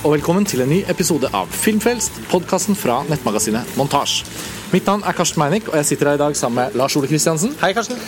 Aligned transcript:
og 0.00 0.14
velkommen 0.14 0.46
til 0.48 0.62
en 0.64 0.70
ny 0.72 0.78
episode 0.88 1.28
av 1.36 1.50
Filmfrelst, 1.52 2.22
podkasten 2.30 2.76
fra 2.78 3.02
nettmagasinet 3.10 3.74
Montasj. 3.76 4.22
Mitt 4.72 4.86
navn 4.88 5.02
er 5.04 5.16
Karsten 5.16 5.42
Meinick, 5.42 5.66
og 5.68 5.76
jeg 5.76 5.88
sitter 5.90 6.08
her 6.08 6.16
i 6.16 6.20
dag 6.22 6.36
sammen 6.38 6.56
med 6.56 6.76
Lars 6.78 6.94
Ole 6.96 7.10
Kristiansen. 7.10 7.52
Hei, 7.60 7.72
Karsten. 7.76 7.98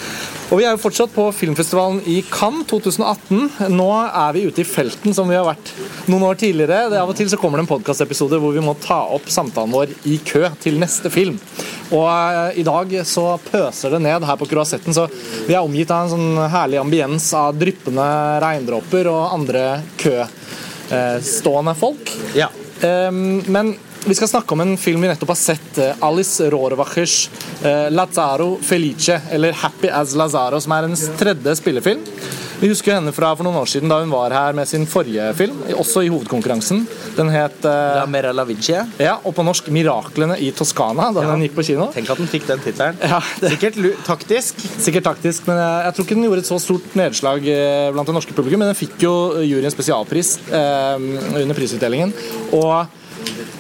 Og 0.49 0.61
vi 0.61 0.65
er 0.65 0.73
jo 0.73 0.81
fortsatt 0.81 1.13
på 1.13 1.27
filmfestivalen 1.37 1.99
i 2.09 2.23
Cannes 2.33 2.65
2018. 2.71 3.75
Nå 3.75 3.89
er 4.07 4.37
vi 4.37 4.47
ute 4.47 4.63
i 4.63 4.69
felten 4.69 5.13
som 5.17 5.29
vi 5.29 5.37
har 5.37 5.45
vært 5.45 5.73
noen 6.07 6.25
år 6.31 6.41
tidligere. 6.41 6.87
Det 6.95 7.01
Av 7.03 7.13
og 7.13 7.19
til 7.19 7.29
så 7.29 7.37
kommer 7.41 7.61
det 7.61 7.67
en 7.67 7.73
podkastepisode 7.75 8.41
hvor 8.41 8.57
vi 8.57 8.65
må 8.65 8.77
ta 8.81 9.03
opp 9.13 9.29
samtalen 9.33 9.75
vår 9.75 9.93
i 10.09 10.17
kø 10.25 10.47
til 10.63 10.81
neste 10.81 11.13
film. 11.13 11.37
Og 11.93 12.07
eh, 12.09 12.63
i 12.63 12.65
dag 12.65 12.95
så 13.11 13.35
pøser 13.51 13.99
det 13.99 14.05
ned 14.07 14.25
her 14.31 14.41
på 14.41 14.49
Croisetten, 14.49 14.97
så 14.97 15.11
vi 15.45 15.53
er 15.53 15.61
omgitt 15.61 15.93
av 15.93 16.07
en 16.07 16.15
sånn 16.15 16.55
herlig 16.55 16.81
ambiens 16.81 17.29
av 17.37 17.59
dryppende 17.59 18.09
regndråper 18.47 19.13
og 19.13 19.35
andre 19.35 19.67
køstående 20.93 21.75
folk. 21.79 22.13
Ja. 22.37 22.51
Men 22.83 23.75
vi 24.05 24.15
skal 24.19 24.29
snakke 24.29 24.53
om 24.53 24.61
en 24.65 24.77
film 24.77 25.03
vi 25.05 25.09
nettopp 25.09 25.31
har 25.31 25.39
sett. 25.39 25.79
eh, 25.79 25.95
Alice 26.03 26.51
Rohrwachers 26.51 27.31
eh, 27.63 27.89
'Lazaro 27.91 28.59
Felice', 28.63 29.21
eller 29.31 29.53
'Happy 29.53 29.89
as 29.89 30.15
Lazaro', 30.15 30.61
som 30.61 30.73
er 30.73 30.83
hennes 30.89 31.05
tredje 31.19 31.55
spillefilm. 31.57 32.03
Vi 32.61 32.69
husker 32.69 32.95
henne 32.95 33.13
fra 33.15 33.31
for 33.37 33.47
noen 33.47 33.61
år 33.63 33.71
siden 33.71 33.89
da 33.89 34.01
hun 34.01 34.11
var 34.11 34.35
her 34.35 34.53
med 34.59 34.69
sin 34.69 34.87
forrige 34.87 35.33
film, 35.39 35.63
også 35.79 36.03
i 36.03 36.11
hovedkonkurransen. 36.11 36.85
Den 37.17 37.29
het 37.33 37.65
uh, 37.67 37.73
La 38.01 38.07
Mera 38.09 38.33
La 38.33 38.47
ja, 38.99 39.19
og 39.25 39.35
på 39.37 39.45
norsk 39.45 39.69
'Miraklene 39.69 40.39
i 40.41 40.51
Toskana', 40.53 41.11
da 41.13 41.23
Ja. 41.23 41.33
den 41.33 41.43
gikk 41.45 41.55
på 41.57 41.65
kino. 41.67 41.91
Tenk 41.93 42.11
at 42.11 42.19
den 42.19 42.31
fikk 42.31 42.47
den 42.47 42.61
tittelen. 42.65 42.97
Ja, 43.03 43.21
Sikkert 43.21 43.77
taktisk. 44.07 44.59
Sikkert 44.79 45.05
taktisk, 45.05 45.47
men 45.47 45.57
jeg, 45.59 45.85
jeg 45.87 45.95
tror 45.95 46.05
ikke 46.07 46.15
den 46.19 46.25
gjorde 46.29 46.43
et 46.45 46.51
så 46.51 46.59
stort 46.63 46.97
nedslag 46.99 47.47
eh, 47.47 47.91
blant 47.93 48.09
det 48.09 48.15
norske 48.17 48.35
publikum. 48.37 48.63
Men 48.63 48.73
den 48.73 48.79
fikk 48.79 48.97
jo 49.05 49.13
juryens 49.45 49.75
spesialpris 49.77 50.39
eh, 50.51 50.97
under 51.43 51.55
prisutdelingen. 51.59 52.13
Og 52.53 52.87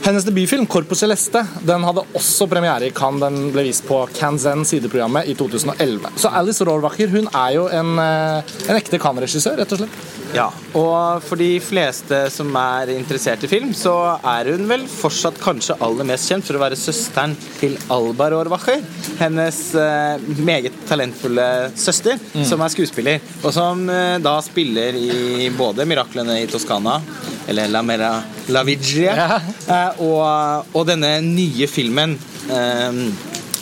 hennes 0.02 0.24
debutfilm 0.24 0.66
'Corpus 0.66 1.02
Celeste' 1.02 1.44
den 1.62 1.84
hadde 1.84 2.02
også 2.14 2.48
premiere 2.50 2.88
i 2.88 2.94
Cannes. 2.94 3.22
Den 3.22 3.52
ble 3.54 3.66
vist 3.68 3.84
på 3.86 4.00
Canzen 4.16 4.64
sideprogrammet 4.66 5.28
i 5.30 5.34
2011. 5.38 6.10
Så 6.18 6.32
Alice 6.32 6.64
Rohrwacher 6.64 7.12
hun 7.12 7.28
er 7.28 7.54
jo 7.54 7.68
en, 7.68 7.98
eh, 7.98 8.42
en 8.68 8.76
ekte 8.76 8.98
Cannes-regissør, 8.98 9.56
rett 9.58 9.72
og 9.72 9.78
slett. 9.78 10.00
Ja, 10.32 10.48
og 10.74 11.22
for 11.22 11.36
de 11.36 11.60
fleste 11.60 12.30
som 12.32 12.54
er 12.56 12.88
interessert 12.94 13.44
i 13.44 13.50
film, 13.50 13.74
så 13.76 14.18
er 14.24 14.48
hun 14.50 14.66
vel 14.66 14.86
fortsatt 14.88 15.38
kanskje 15.38 15.76
aller 15.84 16.08
mest 16.08 16.30
kjent 16.30 16.44
for 16.44 16.56
å 16.56 16.62
være 16.62 16.78
søsteren 16.80 17.36
til 17.60 17.76
Alba 17.92 18.30
Rohrwacher. 18.32 18.80
Hennes 19.20 19.74
eh, 19.74 20.18
meget 20.40 20.72
talentfulle 20.88 21.76
søster, 21.76 22.18
som 22.48 22.64
er 22.64 22.72
skuespiller, 22.72 23.20
og 23.42 23.52
som 23.52 23.88
eh, 23.92 24.18
da 24.18 24.40
spiller 24.40 24.96
i 24.96 25.50
både 25.50 25.84
'Miraklene 25.84 26.40
i 26.42 26.46
Toskana' 26.46 27.00
eller 27.48 27.68
'La 27.68 27.82
Mera 27.82 28.22
La 28.48 28.62
Vigia', 28.64 29.14
Ja. 29.16 29.40
eh, 29.68 30.00
og, 30.02 30.66
og 30.74 30.86
denne 30.88 31.20
nye 31.22 31.66
filmen 31.70 32.16
eh, 32.50 33.02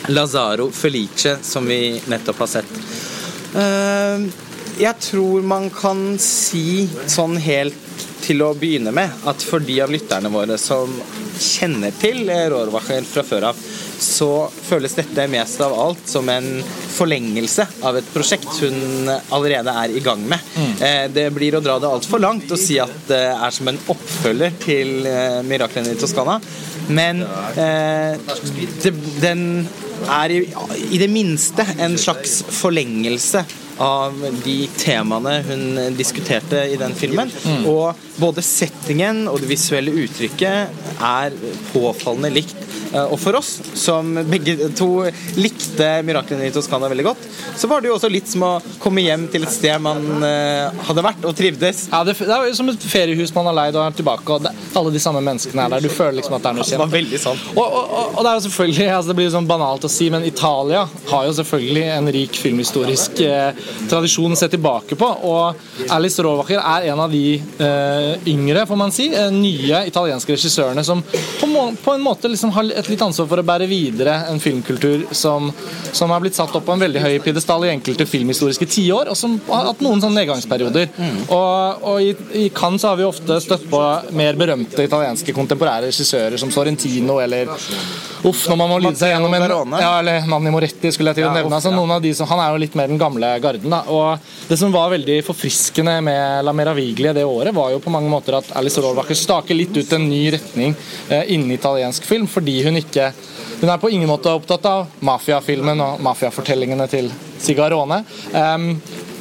'Lazaro 0.09 0.71
Felice', 0.73 1.37
som 1.43 1.65
vi 1.69 2.01
nettopp 2.09 2.39
har 2.39 2.47
sett. 2.47 2.71
Eh, 3.55 4.25
jeg 4.81 4.95
tror 4.99 5.41
man 5.45 5.69
kan 5.69 6.17
si 6.19 6.87
sånn 7.07 7.37
helt 7.37 7.75
til 8.21 8.41
å 8.41 8.53
begynne 8.57 8.91
med 8.93 9.09
at 9.27 9.41
for 9.43 9.59
de 9.59 9.79
av 9.81 9.91
lytterne 9.91 10.29
våre 10.31 10.57
som 10.57 10.89
kjenner 11.41 11.91
til 11.99 12.29
Rorvacher 12.29 13.03
fra 13.05 13.23
før 13.25 13.49
av, 13.51 13.55
så 14.01 14.49
føles 14.51 14.95
dette 14.97 15.27
mest 15.31 15.61
av 15.61 15.75
alt 15.77 16.09
som 16.09 16.29
en 16.33 16.49
forlengelse 16.91 17.67
av 17.87 17.99
et 17.99 18.09
prosjekt 18.13 18.49
hun 18.63 19.09
allerede 19.29 19.73
er 19.83 19.93
i 19.95 20.03
gang 20.03 20.23
med. 20.27 20.41
Mm. 20.57 20.73
Det 21.13 21.27
blir 21.35 21.57
å 21.57 21.63
dra 21.63 21.77
det 21.81 21.89
altfor 21.89 22.21
langt 22.23 22.51
å 22.51 22.59
si 22.59 22.79
at 22.81 22.93
det 23.09 23.23
er 23.31 23.53
som 23.53 23.69
en 23.71 23.79
oppfølger 23.93 24.57
til 24.63 25.07
eh, 25.09 25.39
'Miraklene 25.45 25.93
i 25.93 25.99
Toskana', 26.01 26.39
men 26.91 27.21
eh, 27.55 28.17
det, 28.83 28.93
den 29.21 29.43
er 30.09 30.33
i, 30.33 30.43
i 30.89 31.01
det 31.01 31.09
minste 31.11 31.65
en 31.79 31.97
slags 32.01 32.41
forlengelse 32.49 33.45
av 33.81 34.17
de 34.43 34.55
temaene 34.77 35.37
hun 35.47 35.63
diskuterte 35.97 36.65
i 36.69 36.77
den 36.79 36.93
filmen. 36.97 37.31
Og 37.69 37.97
både 38.21 38.43
settingen 38.45 39.25
og 39.31 39.41
det 39.41 39.49
visuelle 39.51 39.93
uttrykket 40.03 41.01
er 41.07 41.37
påfallende 41.71 42.33
likt. 42.35 42.57
Eh, 42.93 43.05
Og 43.11 43.19
for 43.19 43.35
oss, 43.39 43.59
som 43.75 44.13
begge 44.29 44.69
to 44.77 45.03
likte 45.37 45.89
'Miraklene 46.03 46.47
i 46.47 46.51
Toskana' 46.51 46.89
veldig 46.91 47.03
godt, 47.05 47.17
så 47.57 47.67
var 47.67 47.81
det 47.81 47.87
jo 47.89 47.95
også 47.97 48.09
litt 48.11 48.27
som 48.27 48.41
å 48.43 48.61
komme 48.79 49.01
hjem 49.03 49.27
til 49.31 49.43
et 49.43 49.51
sted 49.53 49.79
man 49.81 50.23
eh, 50.23 50.69
hadde 50.87 51.03
vært 51.03 51.25
og 51.25 51.35
trivdes. 51.35 51.87
Ja, 51.91 52.03
det, 52.03 52.15
er 52.21 52.47
jo 52.49 52.55
som 52.55 52.69
et 52.69 52.79
feriehus 52.83 53.33
man 53.35 53.45
har 53.45 53.53
leid 53.53 53.75
og 53.75 53.85
er 53.85 53.95
tilbake, 53.95 54.27
og 54.29 54.43
det, 54.43 54.51
alle 54.75 54.91
de 54.91 54.99
samme 54.99 55.21
menneskene 55.21 55.65
er 55.65 55.69
der. 55.75 55.81
Du 55.81 55.89
føler 55.89 56.19
liksom 56.19 56.35
at 56.35 56.43
det 56.43 56.49
er 56.49 56.53
noe 56.59 56.63
kjent. 56.63 56.71
Det 56.71 57.25
var. 57.25 57.37
Og, 57.55 57.65
og, 57.65 57.91
og- 57.91 58.11
og 58.17 58.23
det 58.25 58.29
er 58.31 58.35
jo 58.39 58.45
selvfølgelig, 58.49 58.87
altså 58.91 59.07
det 59.11 59.15
blir 59.15 59.29
sånn 59.31 59.47
banalt 59.47 59.83
å 59.87 59.89
si, 59.89 60.09
men 60.09 60.23
Italia 60.27 60.87
har 61.11 61.25
jo 61.25 61.33
selvfølgelig 61.33 61.83
en 61.97 62.11
rik 62.11 62.35
filmhistorisk 62.35 63.19
eh, 63.21 63.53
tradisjon 63.89 64.31
å 64.35 64.37
se 64.37 64.47
tilbake 64.51 64.95
på. 64.99 65.07
Og 65.23 65.55
Alice 65.89 66.21
Rovacher 66.23 66.59
er 66.59 66.89
en 66.91 66.99
av 66.99 67.11
de 67.11 67.35
eh, 67.59 68.17
yngre, 68.27 68.65
får 68.67 68.77
man 68.77 68.91
si, 68.91 69.07
eh, 69.13 69.29
nye 69.31 69.85
italienske 69.87 70.33
regissørene 70.35 70.83
som 70.83 71.01
på, 71.03 71.47
på 71.83 71.93
en 71.95 72.01
måte 72.03 72.27
liksom 72.31 72.51
har 72.51 72.63
et 72.81 72.91
litt 72.91 73.03
ansvar 73.05 73.29
for 73.31 73.41
å 73.41 73.45
bære 73.47 73.67
videre 73.69 74.17
en 74.31 74.41
filmkultur 74.41 75.07
som, 75.15 75.51
som 75.91 76.13
har 76.13 76.23
blitt 76.23 76.37
satt 76.37 76.55
opp 76.57 76.65
på 76.67 76.75
en 76.75 76.83
veldig 76.83 77.03
høy 77.03 77.15
pidestall 77.23 77.67
i 77.67 77.73
enkelte 77.73 78.07
filmhistoriske 78.09 78.67
tiår, 78.71 79.11
og 79.11 79.17
som 79.17 79.37
har 79.49 79.69
hatt 79.71 79.83
noen 79.85 80.03
sånne 80.03 80.21
nedgangsperioder. 80.21 80.89
Og, 81.31 81.87
og 81.91 82.01
i, 82.03 82.13
i 82.43 82.47
Cannes 82.55 82.85
har 82.87 82.99
vi 82.99 83.07
ofte 83.07 83.39
støtt 83.43 83.67
på 83.71 83.81
mer 84.17 84.39
berømte 84.39 84.85
italienske 84.85 85.35
kontemporære 85.35 85.89
regissører 85.91 86.39
som 86.41 86.51
Sorrentino 86.53 87.19
eller 87.23 87.49
Uff, 88.21 88.43
når 88.45 88.57
man 88.59 88.69
må 88.69 88.77
lyde 88.83 88.99
seg 88.99 89.15
gjennom 89.15 89.33
en 89.33 89.43
ja, 89.81 89.91
eller 89.97 90.27
Nanni 90.29 90.51
Moretti, 90.53 90.91
skulle 90.93 91.09
jeg 91.09 91.21
til 91.21 91.25
å 91.25 91.33
nevne. 91.33 91.57
Altså, 91.57 91.71
noen 91.73 91.95
av 91.95 92.03
de 92.03 92.11
som, 92.13 92.27
han 92.29 92.41
er 92.43 92.51
jo 92.53 92.59
litt 92.61 92.75
mer 92.77 92.91
den 92.91 92.99
gamle 93.01 93.31
garden. 93.41 93.73
Da. 93.73 93.81
Og 93.89 94.47
Det 94.49 94.57
som 94.59 94.73
var 94.73 94.91
veldig 94.93 95.17
forfriskende 95.25 95.95
med 96.05 96.45
La 96.45 96.53
Meraviglie 96.53 97.15
det 97.17 97.25
året, 97.25 97.53
var 97.55 97.71
jo 97.73 97.79
på 97.81 97.93
mange 97.93 98.11
måter 98.11 98.37
at 98.37 98.51
Alice 98.59 98.81
Rohrwacher 98.83 99.17
staker 99.17 99.57
litt 99.57 99.73
ut 99.73 99.95
en 99.97 100.05
ny 100.09 100.21
retning 100.35 100.75
eh, 101.09 101.33
innen 101.33 101.55
italiensk 101.55 102.05
film, 102.05 102.27
fordi 102.29 102.59
hun 102.67 102.70
ikke 102.79 103.11
Hun 103.61 103.69
er 103.69 103.77
på 103.77 103.91
ingen 103.93 104.09
måte 104.09 104.31
opptatt 104.33 104.65
av 104.65 104.87
mafiafilmen 105.05 105.81
og 105.85 105.99
mafiafortellingene 106.01 106.87
til 106.89 107.11
Sigarone. 107.41 107.99
Um, 108.33 108.71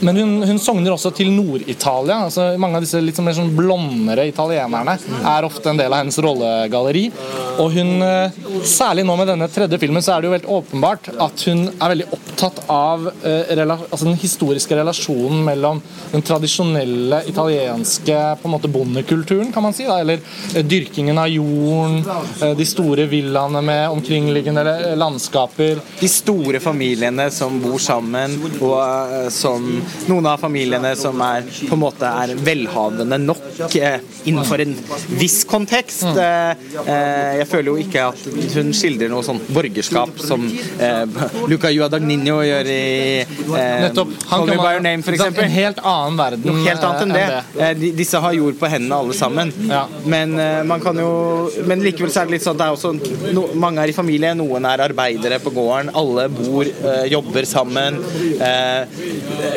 men 0.01 0.17
hun, 0.17 0.31
hun 0.49 0.61
sogner 0.61 0.95
også 0.95 1.11
til 1.13 1.29
Nord-Italia. 1.35 2.23
altså 2.25 2.47
Mange 2.61 2.79
av 2.79 2.87
disse 2.87 3.03
litt 3.05 3.19
sånn 3.19 3.29
sånn 3.37 3.53
blondere 3.57 4.25
italienerne 4.31 4.97
er 5.29 5.45
ofte 5.49 5.73
en 5.73 5.81
del 5.81 5.93
av 5.93 6.01
hennes 6.01 6.19
rollegalleri. 6.25 7.11
Og 7.61 7.75
hun, 7.75 8.03
eh, 8.03 8.33
særlig 8.65 9.05
nå 9.05 9.17
med 9.21 9.29
denne 9.29 9.49
tredje 9.53 9.79
filmen, 9.81 10.03
så 10.03 10.15
er 10.15 10.23
det 10.23 10.29
jo 10.29 10.37
helt 10.37 10.51
åpenbart 10.59 11.11
at 11.21 11.45
hun 11.49 11.67
er 11.69 11.93
veldig 11.93 12.09
opptatt 12.17 12.63
av 12.73 13.09
eh, 13.27 13.51
altså 13.61 14.07
den 14.07 14.17
historiske 14.21 14.77
relasjonen 14.79 15.43
mellom 15.45 15.83
den 16.13 16.25
tradisjonelle 16.25 17.23
italienske 17.29 18.21
på 18.41 18.49
en 18.49 18.55
måte 18.55 18.71
bondekulturen, 18.73 19.53
kan 19.53 19.65
man 19.67 19.77
si, 19.77 19.85
da, 19.89 19.99
eller 20.01 20.23
eh, 20.55 20.65
dyrkingen 20.65 21.21
av 21.21 21.29
jorden, 21.29 22.01
eh, 22.41 22.55
de 22.57 22.67
store 22.69 23.07
villaene 23.11 23.63
med 23.65 23.83
omkringliggende 23.91 24.65
eh, 24.71 24.97
landskaper. 24.97 25.81
de 26.01 26.09
store 26.09 26.61
familiene 26.61 27.29
som 27.35 27.61
bor 27.61 27.79
sammen, 27.83 28.39
og 28.61 28.79
eh, 28.81 29.29
som 29.35 29.69
noen 30.09 30.31
av 30.33 30.41
familiene 30.41 30.95
som 30.97 31.21
er 31.25 31.45
på 31.45 31.77
en 31.77 31.85
måte 31.85 32.09
er 32.25 32.35
velhavende 32.41 33.21
nok 33.21 33.77
innenfor 34.25 34.65
en 34.65 34.75
viss 35.21 35.43
kontekst. 35.49 36.07
Eh, 36.09 36.71
jeg 37.41 37.50
føler 37.51 37.71
jo 37.73 37.77
ikke 37.83 38.05
at 38.11 38.23
hun 38.57 38.71
skildrer 38.77 39.11
noe 39.13 39.25
sånn 39.27 39.41
borgerskap 39.55 40.21
som 40.23 40.45
eh, 40.47 41.05
Luca 41.51 41.71
Juadagnino 41.75 42.39
gjør 42.47 42.71
i 42.71 42.81
eh, 43.21 43.81
Nettopp. 43.87 44.15
Call 44.31 44.47
Me 44.49 44.57
By 44.61 44.75
Your 44.77 44.85
Name, 44.87 45.03
eksempel. 45.15 45.45
En 45.49 45.55
helt 45.55 45.81
annen 45.83 46.19
verden. 46.21 46.47
Noe 46.51 46.65
helt 46.67 46.87
annet 46.87 47.05
enn 47.07 47.15
eh, 47.17 47.19
det. 47.21 47.63
Eh, 47.69 47.75
de- 47.81 47.93
Disse 48.01 48.21
har 48.23 48.33
jord 48.37 48.57
på 48.61 48.69
hendene 48.71 48.97
alle 49.03 49.17
sammen. 49.19 49.53
Ja. 49.69 49.85
Men 50.09 50.37
eh, 50.41 50.63
man 50.69 50.81
kan 50.83 50.97
jo 50.99 51.11
Men 51.67 51.83
likevel 51.85 52.11
så 52.13 52.23
er 52.23 52.31
det 52.31 52.39
litt 52.39 52.45
sånn 52.47 52.59
det 52.61 52.67
er 52.69 52.75
også 52.77 52.93
no, 53.35 53.47
mange 53.61 53.83
er 53.83 53.91
i 53.93 53.97
familie, 53.97 54.31
noen 54.39 54.65
er 54.69 54.83
arbeidere 54.85 55.39
på 55.43 55.53
gården, 55.55 55.91
alle 55.97 56.27
bor, 56.33 56.65
eh, 56.67 57.05
jobber 57.13 57.47
sammen. 57.49 57.99
Eh, 58.41 58.99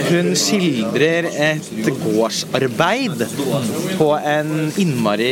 hun 0.09 0.31
skildrer 0.39 1.27
et 1.31 1.89
gårdsarbeid 2.03 3.23
på 3.99 4.09
en 4.17 4.51
innmari 4.81 5.31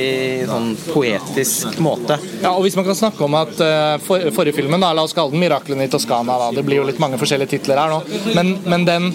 sånn 0.49 0.71
poetisk 0.91 1.79
måte. 1.83 2.17
Ja, 2.41 2.55
og 2.55 2.63
hvis 2.65 2.75
man 2.77 2.85
kan 2.87 2.97
snakke 2.97 3.21
om 3.21 3.35
at 3.37 3.53
uh, 3.61 3.99
for, 4.01 4.23
forrige 4.33 4.57
filmen, 4.57 4.81
da, 4.81 4.89
la 4.97 5.03
oss 5.05 5.13
kalle 5.13 5.29
den 5.33 5.43
'Miraklene 5.43 5.85
i 5.85 5.91
Toskana', 5.91 6.37
da. 6.41 6.47
det 6.55 6.63
blir 6.65 6.79
jo 6.79 6.87
litt 6.87 7.01
mange 7.01 7.19
forskjellige 7.21 7.53
titler 7.53 7.77
her 7.77 7.91
nå, 7.93 7.99
men, 8.33 8.55
men 8.65 8.85
den, 8.87 9.09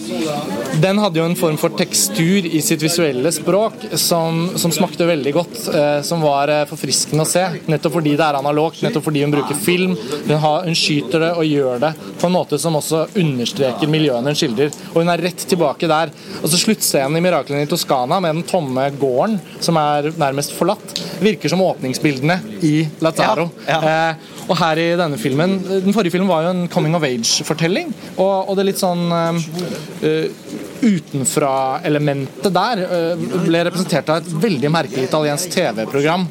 den, 0.82 1.00
hadde 1.02 1.18
jo 1.18 1.26
en 1.26 1.34
form 1.38 1.58
for 1.58 1.74
tekstur 1.74 2.46
i 2.46 2.60
sitt 2.62 2.84
visuelle 2.84 3.32
språk 3.34 3.88
som, 3.98 4.52
som 4.54 4.74
smakte 4.74 5.08
veldig 5.08 5.32
godt, 5.34 5.58
uh, 5.74 5.98
som 6.06 6.22
var 6.22 6.52
uh, 6.54 6.62
forfriskende 6.70 7.26
å 7.26 7.28
se. 7.28 7.42
Nettopp 7.66 7.96
fordi 7.98 8.14
det 8.14 8.28
er 8.28 8.38
analogt, 8.38 8.84
nettopp 8.86 9.08
fordi 9.08 9.24
hun 9.26 9.34
bruker 9.34 9.58
film. 9.58 9.96
Hun, 10.28 10.36
har, 10.44 10.62
hun, 10.68 10.78
skyter 10.78 11.26
det 11.26 11.32
og 11.34 11.50
gjør 11.50 11.82
det 11.82 11.92
på 12.20 12.30
en 12.30 12.36
måte 12.36 12.60
som 12.62 12.78
også 12.78 13.08
understreker 13.18 13.90
miljøene 13.90 14.30
hun 14.30 14.38
skildrer. 14.38 14.70
Og 14.92 15.00
hun 15.02 15.10
er 15.10 15.24
rett 15.26 15.46
tilbake 15.50 15.90
der. 15.90 16.14
Og 16.42 16.46
så 16.52 16.62
Sluttscenen 16.62 17.18
i 17.18 17.24
'Miraklene 17.24 17.66
i 17.66 17.70
Toskana' 17.70 18.20
med 18.22 18.38
den 18.38 18.46
tomme 18.46 18.86
gården, 19.00 19.40
som 19.58 19.78
er 19.82 20.12
nærmest 20.14 20.54
forlatt, 20.54 20.94
virker 21.22 21.50
som 21.50 21.64
åpningsbildene 21.64 22.38
i 22.64 22.86
Lazaro. 23.04 23.48
Ja, 23.66 23.80
ja. 23.80 24.10
Eh, 24.10 24.32
og 24.46 24.54
her 24.60 24.78
i 24.78 24.86
denne 24.94 25.18
filmen 25.18 25.56
Den 25.66 25.94
forrige 25.94 26.14
filmen 26.14 26.28
var 26.30 26.44
jo 26.44 26.52
en 26.54 26.68
coming 26.70 26.94
of 26.96 27.02
age-fortelling. 27.06 27.90
Og, 28.16 28.48
og, 28.48 28.52
det 28.54 28.62
er 28.62 28.68
litt 28.70 28.82
sånn 28.82 29.08
uh, 29.10 29.40
Utenfra-elementet 30.82 32.54
der 32.54 32.82
uh, 32.86 33.24
ble 33.46 33.62
representert 33.68 34.12
av 34.12 34.20
et 34.22 34.30
veldig 34.46 34.72
merkelig 34.72 35.06
italiensk 35.08 35.52
TV-program. 35.54 36.26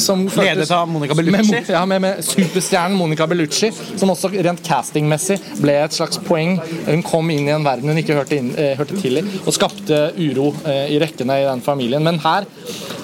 som 0.00 0.24
Ledet 0.36 0.70
av 0.72 0.88
Monica 0.88 1.14
Bellucci? 1.14 1.52
Med, 1.52 1.70
ja, 1.74 1.82
med, 1.86 2.00
med 2.00 2.22
superstjernen 2.24 2.96
Monica 2.96 3.26
Bellucci, 3.28 3.72
som 4.00 4.12
også 4.12 4.30
rent 4.32 4.62
castingmessig 4.64 5.38
ble 5.60 5.76
et 5.84 5.96
slags 5.96 6.20
poeng. 6.24 6.56
Hun 6.86 7.04
kom 7.06 7.30
inn 7.34 7.48
i 7.48 7.54
en 7.54 7.66
verden 7.66 7.92
hun 7.92 8.00
ikke 8.00 8.16
hørte, 8.16 8.38
inn, 8.38 8.54
hørte 8.78 8.96
til 9.00 9.20
i, 9.20 9.26
og 9.44 9.52
skapte 9.54 10.00
uro 10.16 10.52
i 10.64 10.98
rekkene 11.02 11.42
i 11.42 11.46
den 11.48 11.64
familien. 11.64 12.04
Men 12.06 12.20
her 12.24 12.48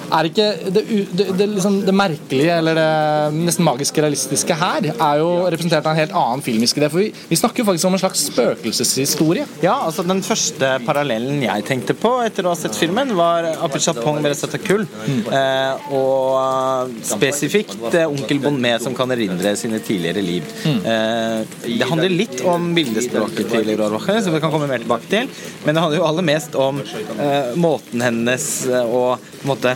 er 0.09 0.29
ikke 0.29 0.47
det, 0.73 0.83
det, 1.13 1.27
det, 1.37 1.47
liksom 1.55 1.79
det, 1.85 1.93
merkelige 1.95 2.55
eller 2.59 2.77
det 2.77 2.89
nesten 3.37 3.65
magiske 3.65 4.01
realistiske 4.01 4.57
her 4.57 4.89
er 4.91 5.21
jo 5.21 5.29
representert 5.49 5.85
av 5.85 5.93
en 5.93 6.01
helt 6.01 6.15
annen 6.17 6.43
filmisk 6.45 6.79
idé. 6.79 6.89
For 6.91 7.03
vi, 7.03 7.09
vi, 7.29 7.39
snakker 7.39 7.63
jo 7.63 7.69
faktisk 7.69 7.89
om 7.89 7.97
en 7.97 8.03
slags 8.03 8.25
spøkelseshistorie. 8.31 9.45
Ja, 9.65 9.77
altså 9.85 10.05
Den 10.07 10.18
første 10.25 10.69
parallellen 10.85 11.43
jeg 11.43 11.65
tenkte 11.67 11.95
på 11.97 12.11
etter 12.25 12.47
å 12.47 12.53
ha 12.53 12.57
sett 12.59 12.77
filmen, 12.77 13.13
var 13.17 13.47
Apichatpong 13.65 14.21
Beresetakul. 14.23 14.85
Mm. 14.85 15.21
Eh, 15.39 15.91
og 15.97 16.95
spesifikt 17.05 17.93
eh, 17.93 18.07
onkel 18.07 18.41
Bonmé 18.43 18.75
som 18.83 18.95
kan 18.97 19.11
erindre 19.15 19.55
sine 19.59 19.81
tidligere 19.83 20.23
liv. 20.25 20.47
Mm. 20.65 20.79
Eh, 20.93 21.57
det 21.79 21.89
handler 21.89 22.15
litt 22.15 22.43
om 22.47 22.71
bildespråket 22.77 23.51
til 23.53 23.73
Rorwache, 23.79 24.19
som 24.25 24.35
vi 24.35 24.41
kan 24.43 24.53
komme 24.53 24.69
mer 24.69 24.83
tilbake 24.83 25.09
til. 25.11 25.29
Men 25.65 25.75
det 25.75 25.85
handler 25.85 26.01
jo 26.01 26.07
aller 26.09 26.27
mest 26.29 26.57
om 26.59 26.81
eh, 26.83 27.53
måten 27.59 28.05
hennes 28.05 28.49
og 28.83 29.13
eh, 29.15 29.27
på 29.39 29.45
en 29.45 29.53
måte 29.53 29.75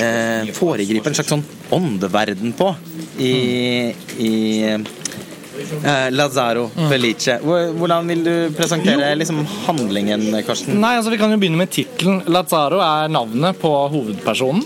eh, 0.00 0.54
foregripe 0.56 1.10
en 1.10 1.18
slags 1.18 1.32
sånn 1.34 1.44
åndeverden 1.74 2.54
på 2.56 2.72
i, 3.20 3.34
i 4.22 4.32
Eh, 5.84 6.10
Lazaro 6.10 6.70
mm. 6.74 6.88
Felice. 6.90 7.38
Hvordan 7.42 8.08
vil 8.08 8.24
du 8.24 8.34
presentere 8.56 9.10
liksom, 9.18 9.42
handlingen, 9.66 10.26
Karsten? 10.46 10.78
Nei, 10.80 10.94
altså 10.98 11.12
Vi 11.12 11.18
kan 11.20 11.32
jo 11.32 11.38
begynne 11.40 11.60
med 11.60 11.72
tittelen. 11.74 12.22
Lazaro 12.32 12.80
er 12.84 13.10
navnet 13.12 13.58
på 13.60 13.72
hovedpersonen. 13.92 14.64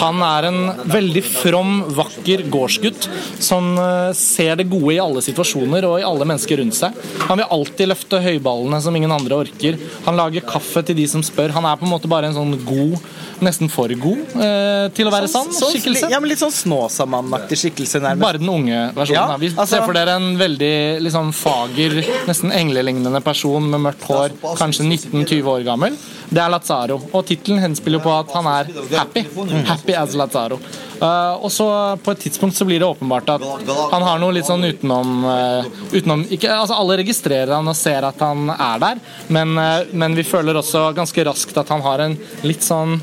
Han 0.00 0.22
er 0.24 0.48
en 0.50 0.60
veldig 0.90 1.22
from, 1.24 1.72
vakker 1.96 2.44
gårdsgutt 2.52 3.08
som 3.40 3.72
uh, 3.78 4.10
ser 4.16 4.58
det 4.60 4.68
gode 4.70 4.94
i 4.96 5.00
alle 5.02 5.22
situasjoner 5.24 5.86
og 5.88 5.98
i 6.00 6.06
alle 6.06 6.26
mennesker 6.28 6.60
rundt 6.60 6.76
seg. 6.76 6.96
Han 7.28 7.40
vil 7.40 7.50
alltid 7.56 7.90
løfte 7.92 8.22
høyballene 8.24 8.82
som 8.84 8.96
ingen 8.96 9.14
andre 9.14 9.40
orker. 9.46 9.78
Han 10.06 10.18
lager 10.20 10.46
kaffe 10.46 10.84
til 10.86 10.98
de 10.98 11.06
som 11.10 11.24
spør. 11.26 11.54
Han 11.56 11.68
er 11.68 11.80
på 11.80 11.88
en 11.88 11.94
måte 11.94 12.10
bare 12.10 12.30
en 12.30 12.36
sånn 12.36 12.56
god, 12.66 12.98
nesten 13.44 13.70
for 13.72 13.92
god 14.00 14.34
eh, 14.44 14.86
til 14.96 15.08
å 15.08 15.12
være 15.14 15.28
sann 15.30 15.50
sånn, 15.54 15.72
skikkelse. 15.74 16.10
Ja, 16.12 16.20
men 16.22 16.30
Litt 16.30 16.42
sånn 16.42 16.54
Snåsamann-aktig 16.54 17.58
skikkelse, 17.64 18.02
nærmest. 18.04 18.22
Bare 18.22 18.40
den 18.42 18.52
unge 18.52 18.82
versjonen. 18.96 19.34
Ja, 19.34 19.38
Vi 19.40 19.50
altså, 19.52 19.66
ser 19.74 19.86
for 19.86 19.98
dere 19.98 20.16
en 20.20 20.30
veldig 20.40 20.74
liksom, 21.06 21.32
fager, 21.36 21.98
nesten 22.28 22.54
englelignende 22.54 23.22
person 23.24 23.66
med 23.72 23.84
mørkt 23.88 24.06
hår, 24.10 24.36
kanskje 24.60 24.86
19-20 24.86 25.50
år 25.54 25.66
gammel. 25.66 25.98
Det 26.30 26.42
er 26.42 26.52
Lazaro. 26.52 27.00
Og 27.10 27.26
tittelen 27.26 27.62
henspiller 27.64 28.02
på 28.04 28.12
at 28.14 28.30
han 28.36 28.46
er 28.50 28.70
happy. 28.94 29.26
Happy 29.66 29.98
as 29.98 30.14
Lazaro. 30.18 30.60
Uh, 31.00 31.32
og 31.40 31.48
så 31.52 31.66
På 32.04 32.12
et 32.12 32.18
tidspunkt 32.20 32.56
så 32.56 32.66
blir 32.68 32.80
det 32.82 32.86
åpenbart 32.86 33.30
at 33.32 33.44
han 33.92 34.02
har 34.04 34.18
noe 34.20 34.34
litt 34.36 34.44
sånn 34.44 34.66
utenom, 34.68 35.22
uh, 35.24 35.64
utenom 35.94 36.26
ikke, 36.28 36.50
altså 36.52 36.76
Alle 36.76 36.98
registrerer 37.00 37.54
han 37.54 37.70
og 37.72 37.76
ser 37.78 38.04
at 38.04 38.20
han 38.20 38.50
er 38.52 38.82
der, 38.82 39.00
men, 39.32 39.54
uh, 39.56 39.88
men 39.96 40.16
vi 40.18 40.26
føler 40.28 40.60
også 40.60 40.90
ganske 40.96 41.24
raskt 41.24 41.56
at 41.56 41.72
han 41.72 41.80
har 41.86 42.04
en 42.04 42.18
litt 42.44 42.66
sånn 42.66 42.98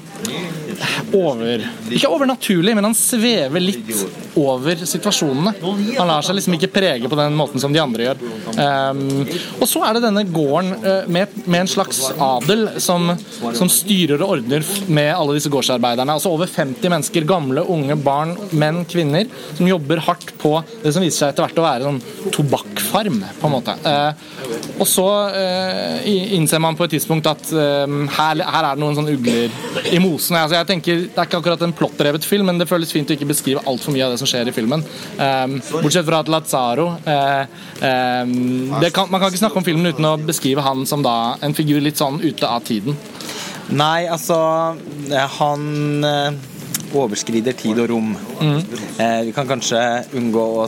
over 1.16 1.64
Ikke 1.94 2.10
overnaturlig, 2.12 2.76
men 2.76 2.88
han 2.90 2.96
svever 2.98 3.64
litt 3.64 3.92
over 4.38 4.86
situasjonene. 4.86 5.54
Han 5.98 6.10
lar 6.10 6.26
seg 6.26 6.38
liksom 6.38 6.58
ikke 6.58 6.70
prege 6.74 7.10
på 7.10 7.18
den 7.20 7.36
måten 7.38 7.62
som 7.62 7.74
de 7.74 7.82
andre 7.82 8.10
gjør. 8.10 8.22
Um, 8.58 9.24
og 9.58 9.66
så 9.70 9.84
er 9.88 9.98
det 9.98 10.04
denne 10.06 10.26
gården 10.30 10.74
uh, 10.84 11.08
med, 11.10 11.34
med, 11.46 11.64
en 11.64 11.72
slags 11.72 12.04
adel 12.14 12.68
som, 12.84 13.10
som, 13.40 13.72
styrer 13.72 14.22
og 14.22 14.38
ordner 14.38 14.66
med 14.94 15.12
alle 15.14 15.38
disse 15.38 15.52
gårdsarbeiderne. 15.54 16.18
Altså 16.18 16.34
over 16.34 16.50
50 16.52 16.94
mennesker, 16.94 17.28
gamle, 17.30 17.64
unge, 17.64 17.98
barn, 18.04 18.36
menn, 18.52 18.84
kvinner, 18.90 19.30
som 19.58 19.70
jobber 19.70 20.04
hardt 20.06 20.34
på 20.42 20.54
det 20.84 20.94
som 20.94 21.06
viser 21.06 21.24
seg 21.24 21.34
etter 21.34 21.48
hvert 21.48 21.62
å 21.62 21.68
være 21.68 21.88
sånn 21.88 22.32
tobakkfarm, 22.36 23.22
på 23.40 23.50
en 23.50 23.56
måte. 23.58 23.78
Uh, 23.88 24.78
og 24.78 24.86
så 24.90 25.08
uh, 25.34 26.08
innser 26.08 26.62
man 26.64 26.78
på 26.78 26.86
et 26.86 26.98
tidspunkt 26.98 27.28
at 27.30 27.48
her, 27.48 28.42
her, 28.44 28.66
er 28.68 28.76
det 28.76 28.82
noen 28.82 28.96
sånne 28.98 29.14
ugler 29.16 29.54
i 29.92 30.00
mosen. 30.08 30.38
Altså, 30.40 30.58
jeg 30.58 30.70
tenker, 30.72 31.04
Det 31.08 31.18
er 31.18 31.30
ikke 31.30 31.42
akkurat 31.42 31.64
en 31.66 31.76
plottdrevet 31.76 32.26
film, 32.26 32.48
men 32.50 32.60
det 32.62 32.70
føles 32.70 32.92
fint 32.94 33.10
å 33.10 33.16
ikke 33.18 33.30
beskrive 33.30 33.64
altfor 33.68 33.96
mye 33.96 34.06
av 34.08 34.16
det 34.16 34.22
som 34.22 34.30
skjer 34.30 34.50
i 34.50 34.56
filmen. 34.56 34.84
Um, 35.20 35.58
bortsett 35.82 36.08
fra 36.08 36.24
at 36.24 36.32
Lazaro 36.32 36.90
uh, 36.96 37.44
um, 37.82 38.76
kan, 38.94 39.10
Man 39.12 39.22
kan 39.22 39.30
ikke 39.30 39.44
snakke 39.44 39.62
om 39.62 39.68
filmen 39.68 39.92
uten 39.92 40.08
å 40.08 40.18
beskrive 40.22 40.66
han 40.66 40.86
som 40.90 41.04
da 41.06 41.38
en 41.44 41.56
figur 41.58 41.84
litt 41.84 42.00
sånn 42.00 42.22
ute 42.24 42.48
av 42.48 42.64
tiden. 42.68 42.98
Nei, 43.68 44.08
altså 44.08 44.38
Han 45.40 45.66
overskrider 46.96 47.56
tid 47.58 47.80
og 47.82 47.90
rom. 47.92 48.14
Mm. 48.40 48.60
Eh, 48.98 49.22
vi 49.28 49.34
kan 49.36 49.48
kanskje 49.50 49.82
unngå 50.18 50.44
å 50.62 50.68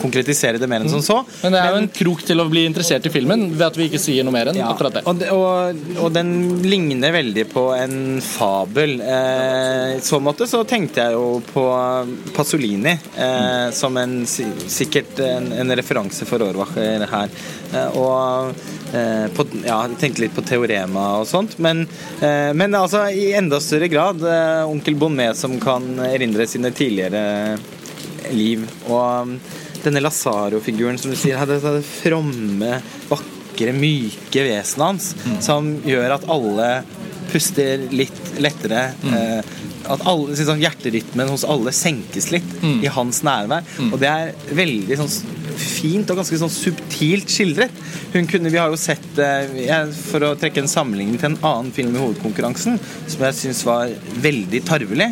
konkretisere 0.00 0.60
det 0.60 0.68
mer 0.70 0.84
enn 0.84 0.92
som 0.92 1.04
så. 1.04 1.18
Men 1.42 1.54
det 1.54 1.62
er 1.62 1.74
jo 1.74 1.82
en 1.82 1.90
krok 2.00 2.24
til 2.26 2.42
å 2.42 2.48
bli 2.50 2.64
interessert 2.68 3.06
i 3.08 3.12
filmen 3.12 3.48
ved 3.54 3.66
at 3.68 3.78
vi 3.78 3.88
ikke 3.88 4.00
sier 4.02 4.26
noe 4.26 4.34
mer 4.34 4.52
enn 4.52 4.60
ja. 4.60 4.70
akkurat 4.72 4.98
det. 4.98 5.04
Og, 5.10 5.24
og, 5.34 5.82
og, 5.98 6.08
den 6.14 6.32
ligner 6.64 7.14
veldig 7.14 7.46
på 7.52 7.66
en 7.76 7.98
fabel. 8.24 8.98
Eh, 9.04 9.98
I 9.98 10.02
så 10.04 10.20
måte 10.22 10.48
så 10.50 10.64
tenkte 10.68 11.04
jeg 11.04 11.16
jo 11.18 11.38
på 11.52 11.66
Pasolini 12.36 12.94
eh, 12.96 13.68
som 13.76 13.96
en, 14.00 14.20
sikkert 14.28 15.20
en, 15.24 15.52
en 15.60 15.76
referanse 15.78 16.28
for 16.28 16.44
Orwacher 16.48 17.06
her. 17.08 17.38
Eh, 17.74 17.98
og 17.98 18.77
Eh, 18.92 19.32
på, 19.36 19.44
ja, 19.66 19.88
tenkte 20.00 20.22
litt 20.22 20.34
på 20.36 20.44
teorema 20.46 21.18
og 21.20 21.26
sånt. 21.28 21.58
Men, 21.62 21.84
eh, 22.24 22.52
men 22.56 22.76
altså, 22.76 23.04
i 23.12 23.32
enda 23.36 23.60
større 23.60 23.90
grad 23.92 24.24
eh, 24.24 24.64
onkel 24.68 24.96
Bonnet 24.98 25.36
som 25.36 25.58
kan 25.60 25.98
erindre 26.08 26.46
sine 26.48 26.72
tidligere 26.72 27.58
liv. 28.32 28.64
Og 28.88 29.00
um, 29.28 29.34
denne 29.84 30.02
Lazaro-figuren 30.02 30.98
som 31.00 31.12
du 31.12 31.18
sier, 31.20 31.40
det, 31.48 31.60
det 31.64 31.84
fromme, 31.86 32.80
vakre, 33.10 33.74
myke 33.76 34.44
vesenet 34.46 34.84
hans 34.84 35.12
mm. 35.18 35.38
som 35.44 35.70
gjør 35.86 36.16
at 36.16 36.28
alle 36.30 36.68
puster 37.28 37.88
litt 37.92 38.36
lettere. 38.40 38.92
Mm. 39.02 39.56
at 39.92 40.04
alle, 40.08 40.36
sånn, 40.36 40.62
Hjerterytmen 40.62 41.28
hos 41.32 41.44
alle 41.48 41.72
senkes 41.76 42.30
litt 42.32 42.48
mm. 42.62 42.78
i 42.86 42.92
hans 42.92 43.20
nærvær. 43.26 43.66
Mm. 43.76 43.92
Og 43.92 44.00
det 44.00 44.12
er 44.12 44.54
veldig 44.56 44.98
sånn 45.02 45.37
fint 45.58 46.10
og 46.10 46.20
ganske 46.20 46.38
sånn 46.40 46.52
subtilt 46.52 47.32
skildret. 47.32 47.74
Hun 48.12 48.28
kunne, 48.30 48.50
Vi 48.50 48.58
har 48.58 48.70
jo 48.72 48.78
sett 48.80 49.18
eh, 49.20 49.90
For 49.92 50.24
å 50.24 50.34
trekke 50.38 50.62
en 50.62 50.70
sammenligning 50.70 51.18
til 51.18 51.32
en 51.32 51.40
annen 51.44 51.72
film 51.74 51.96
i 51.96 52.00
hovedkonkurransen 52.00 52.78
som 53.08 53.24
jeg 53.26 53.36
syns 53.36 53.60
var 53.66 53.92
veldig 54.22 54.60
tarvelig, 54.68 55.08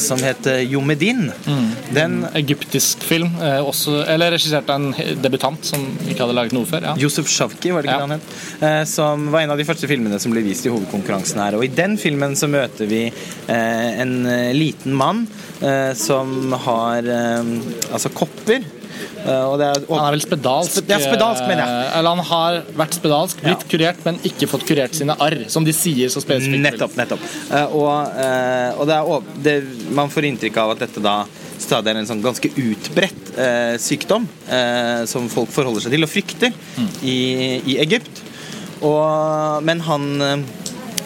som 0.00 0.20
heter 0.22 0.62
Jomedin. 0.64 1.26
Mm. 1.46 1.68
Den, 1.94 2.16
Egyptisk 2.36 3.04
film, 3.04 3.30
eh, 3.42 3.60
også, 3.62 4.00
eller 4.10 4.34
regissert 4.34 4.70
av 4.72 4.80
en 4.80 5.16
debutant 5.22 5.64
som 5.66 5.84
ikke 6.04 6.24
hadde 6.24 6.36
laget 6.36 6.56
noe 6.56 6.68
før. 6.68 6.88
Ja. 6.90 6.94
Josef 7.00 7.30
Shavki, 7.30 7.72
var 7.74 7.84
det 7.84 7.92
ikke 7.92 7.98
ja. 8.00 8.06
han 8.06 8.16
het? 8.16 8.36
Eh, 8.68 8.80
som 8.90 9.28
var 9.32 9.44
en 9.44 9.54
av 9.54 9.60
de 9.60 9.68
første 9.68 9.88
filmene 9.90 10.20
som 10.22 10.34
ble 10.34 10.44
vist 10.46 10.66
i 10.68 10.72
hovedkonkurransen 10.72 11.42
her. 11.44 11.58
Og 11.58 11.66
i 11.66 11.72
den 11.72 11.98
filmen 12.00 12.36
så 12.38 12.50
møter 12.50 12.88
vi 12.90 13.04
en 13.48 14.14
liten 14.56 14.94
mann 14.96 15.24
som 15.98 16.52
har 16.64 17.06
altså 17.06 18.10
kopper 18.16 18.64
Eh, 19.24 19.28
er, 19.28 19.78
og, 19.86 19.94
han 19.96 20.08
er 20.08 20.16
vel 20.16 20.24
spedalsk? 20.24 20.82
Ja, 20.90 20.98
spedalsk 21.02 21.46
mener 21.48 21.64
jeg. 21.64 21.86
Eh, 21.86 21.98
eller 21.98 22.18
han 22.18 22.28
har 22.30 22.58
vært 22.82 22.98
spedalsk, 22.98 23.40
blitt 23.44 23.64
ja. 23.64 23.70
kurert, 23.74 24.02
men 24.06 24.20
ikke 24.28 24.50
fått 24.50 24.66
kurert 24.68 24.96
sine 24.96 25.16
arr, 25.24 25.44
som 25.52 25.66
de 25.66 25.74
sier 25.76 26.12
så 26.12 26.22
spesifikt. 26.24 26.62
Nettopp. 26.64 26.98
nettopp. 27.00 27.24
Eh, 27.50 27.78
og, 27.78 27.88
og 28.78 28.84
det 28.90 29.00
er, 29.00 29.32
det, 29.46 29.56
man 29.96 30.12
får 30.12 30.30
inntrykk 30.30 30.62
av 30.64 30.74
at 30.76 30.86
dette 30.86 31.02
da 31.04 31.22
stadig 31.64 31.92
er 31.92 32.00
en 32.00 32.08
sånn 32.08 32.22
ganske 32.24 32.50
utbredt 32.50 33.32
eh, 33.40 33.74
sykdom 33.80 34.26
eh, 34.52 35.04
som 35.10 35.30
folk 35.32 35.52
forholder 35.54 35.86
seg 35.86 35.94
til 35.94 36.06
og 36.06 36.10
frykter 36.10 36.52
mm. 36.52 36.90
i, 37.00 37.18
i, 37.62 37.78
Egypt. 37.84 38.22
Og, 38.84 39.62
men 39.64 39.80
han 39.86 40.44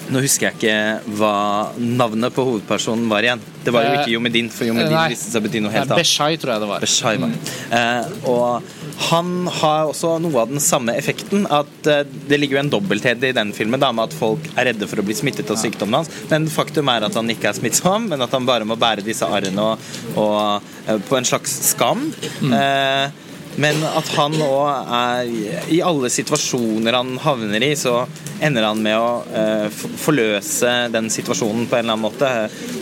Nå 0.09 0.21
husker 0.25 0.49
jeg 0.49 0.57
ikke 0.57 1.17
hva 1.19 1.33
navnet 1.77 2.33
på 2.33 2.45
hovedpersonen 2.47 3.09
var 3.11 3.27
igjen. 3.27 3.43
Det 3.65 3.73
var 3.75 3.85
jo 3.85 3.91
Eh, 3.93 3.99
ikke 4.01 4.13
Jomedin, 4.15 4.49
for 4.51 4.65
Jomedin 4.65 4.95
nei. 4.95 5.09
viste 5.13 5.29
seg 5.33 5.43
å 5.43 5.45
bety 5.45 5.61
noe 5.61 5.73
helt 5.75 5.91
annet. 5.91 6.01
Beshai, 6.01 6.39
tror 6.41 6.55
jeg 6.55 6.63
det 6.63 6.69
var. 6.71 6.87
Shaiva. 6.89 7.29
Eh, 7.77 8.31
og 8.31 8.63
han 9.11 9.47
har 9.61 9.91
også 9.93 10.15
noe 10.25 10.41
av 10.41 10.49
den 10.55 10.63
samme 10.65 10.95
effekten. 10.97 11.45
At 11.53 11.87
eh, 11.87 12.05
Det 12.29 12.39
ligger 12.41 12.57
jo 12.59 12.63
en 12.65 12.73
dobbelthet 12.73 13.23
i 13.29 13.33
den 13.37 13.53
filmen 13.53 13.81
da, 13.81 13.93
med 13.93 14.09
at 14.09 14.17
folk 14.17 14.49
er 14.57 14.71
redde 14.73 14.89
for 14.89 15.03
å 15.03 15.07
bli 15.07 15.15
smittet 15.19 15.51
av 15.53 15.61
sykdommen 15.61 16.01
hans. 16.01 16.11
Men 16.33 16.49
faktum 16.49 16.89
er 16.89 17.05
at 17.05 17.15
han 17.21 17.29
ikke 17.29 17.53
er 17.53 17.59
smittsom, 17.61 18.09
men 18.09 18.25
at 18.25 18.33
han 18.33 18.49
bare 18.49 18.65
må 18.69 18.79
bære 18.81 19.05
disse 19.05 19.29
arrene 19.29 19.61
og, 19.75 19.89
og, 20.17 20.69
eh, 20.89 20.97
på 21.09 21.21
en 21.21 21.29
slags 21.29 21.53
skam. 21.75 22.09
Eh, 22.49 23.11
men 23.59 23.83
at 23.87 24.09
han 24.15 24.37
òg 24.39 24.93
er 24.95 25.31
I 25.75 25.81
alle 25.83 26.11
situasjoner 26.13 26.95
han 26.95 27.17
havner 27.23 27.65
i, 27.67 27.73
så 27.79 28.05
ender 28.45 28.69
han 28.69 28.83
med 28.85 28.95
å 28.95 29.11
eh, 29.35 29.67
forløse 29.99 30.75
den 30.95 31.11
situasjonen 31.11 31.67
på 31.67 31.79
en 31.79 31.85
eller 31.85 31.97
annen 31.97 32.07
måte. 32.07 32.31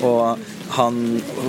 Og 0.04 0.36
han, 0.76 1.02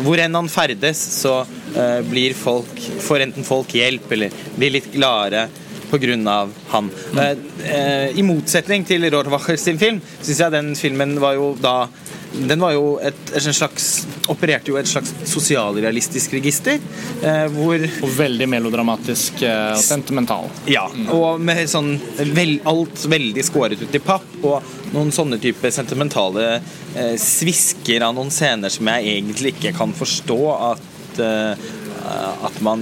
hvor 0.06 0.22
enn 0.24 0.38
han 0.38 0.50
ferdes, 0.52 1.02
så 1.20 1.42
eh, 1.76 2.00
blir 2.08 2.38
folk, 2.38 2.72
får 3.04 3.28
enten 3.28 3.48
folk 3.48 3.76
hjelp 3.76 4.12
eller 4.16 4.44
blir 4.56 4.78
litt 4.78 4.92
gladere 4.96 5.48
pga. 5.92 6.50
han. 6.68 6.90
Mm. 7.14 7.20
eh, 7.64 8.20
I 8.20 8.24
motsetning 8.24 8.86
til 8.88 9.10
Rohrwacher 9.12 9.60
sin 9.60 9.80
film, 9.80 10.02
syns 10.22 10.40
jeg 10.40 10.56
den 10.56 10.76
filmen 10.76 11.18
var 11.24 11.36
jo 11.36 11.54
da 11.60 11.88
den 12.34 12.60
var 12.62 12.74
jo 12.76 12.98
et, 13.04 13.18
et 13.36 13.46
slags 13.46 14.06
opererte 14.32 14.72
jo 14.72 14.78
et 14.80 14.90
slags 14.90 15.14
sosialrealistisk 15.30 16.36
register. 16.38 16.82
Eh, 17.24 17.46
hvor 17.54 17.82
Og 18.04 18.12
veldig 18.18 18.50
melodramatisk 18.52 19.42
eh, 19.48 19.72
og 19.74 19.82
sentimental. 19.82 20.50
ja, 20.70 20.86
og 21.14 21.42
med 21.42 21.64
sånn 21.72 21.96
vel, 22.36 22.58
alt 22.68 23.08
veldig 23.10 23.46
skåret 23.48 23.82
ut 23.82 23.96
i 23.96 24.04
papp, 24.04 24.28
og 24.44 24.76
noen 24.94 25.12
sånne 25.16 25.40
type 25.42 25.72
sentimentale 25.74 26.50
eh, 26.58 27.16
svisker 27.22 28.06
av 28.06 28.16
noen 28.18 28.32
scener 28.34 28.74
som 28.74 28.90
jeg 28.94 29.18
egentlig 29.18 29.56
ikke 29.56 29.76
kan 29.78 29.96
forstå 29.96 30.40
at 30.72 31.22
eh, 31.24 31.68
at 32.08 32.62
man, 32.64 32.82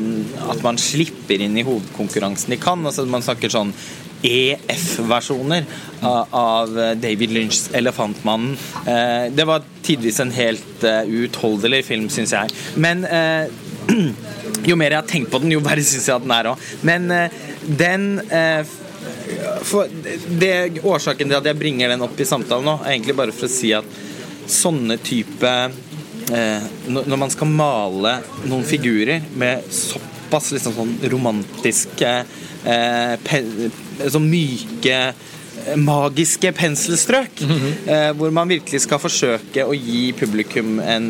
at 0.52 0.60
man 0.62 0.78
slipper 0.78 1.42
inn 1.42 1.56
i 1.58 1.64
hovedkonkurransen 1.66 2.54
i 2.54 2.60
Cannes. 2.62 2.94
Altså, 2.94 3.10
man 3.10 3.24
snakker 3.26 3.50
sånn 3.50 3.72
EF-versjoner 4.26 5.66
av, 6.02 6.28
av 6.32 6.74
David 7.02 7.36
Lynchs 7.36 7.70
'Elefantmannen'. 7.74 8.58
Eh, 8.88 9.32
det 9.34 9.46
var 9.46 9.64
tidvis 9.86 10.20
en 10.20 10.32
helt 10.32 10.84
eh, 10.84 11.04
uutholdelig 11.06 11.86
film, 11.86 12.10
syns 12.10 12.34
jeg. 12.34 12.56
Men 12.76 13.06
eh, 13.06 13.46
jo 14.70 14.78
mer 14.80 14.96
jeg 14.96 15.02
har 15.02 15.10
tenkt 15.10 15.32
på 15.34 15.42
den, 15.44 15.54
jo 15.56 15.64
verre 15.66 15.86
syns 15.86 16.10
jeg 16.10 16.18
at 16.18 16.26
den 16.26 16.36
er 16.36 16.52
òg. 16.54 16.66
Men 16.88 17.12
eh, 17.14 17.38
den 17.66 18.10
eh, 18.30 18.76
for 19.66 19.90
det, 20.40 20.82
Årsaken 20.84 21.30
til 21.30 21.38
at 21.38 21.48
jeg 21.50 21.60
bringer 21.60 21.92
den 21.92 22.04
opp 22.06 22.20
i 22.20 22.28
samtalen 22.28 22.68
nå, 22.68 22.78
er 22.84 22.96
egentlig 22.96 23.18
bare 23.18 23.36
for 23.36 23.48
å 23.48 23.52
si 23.52 23.72
at 23.76 23.88
sånne 24.52 24.98
type 25.02 25.52
eh, 26.34 26.66
når 26.90 27.18
man 27.18 27.34
skal 27.34 27.50
male 27.50 28.18
noen 28.46 28.66
figurer 28.68 29.26
med 29.38 29.66
såpass 29.74 30.52
liksom 30.56 30.76
sånn 30.78 30.94
romantiske 31.14 32.12
eh, 32.66 33.16
Sånn 34.12 34.28
myke 34.30 34.96
eh, 34.96 35.76
magiske 35.80 36.52
penselstrøk. 36.56 37.42
eh, 37.88 38.12
hvor 38.18 38.34
man 38.36 38.52
virkelig 38.52 38.84
skal 38.86 39.02
forsøke 39.02 39.66
å 39.66 39.76
gi 39.76 40.12
publikum 40.18 40.80
en 40.84 41.10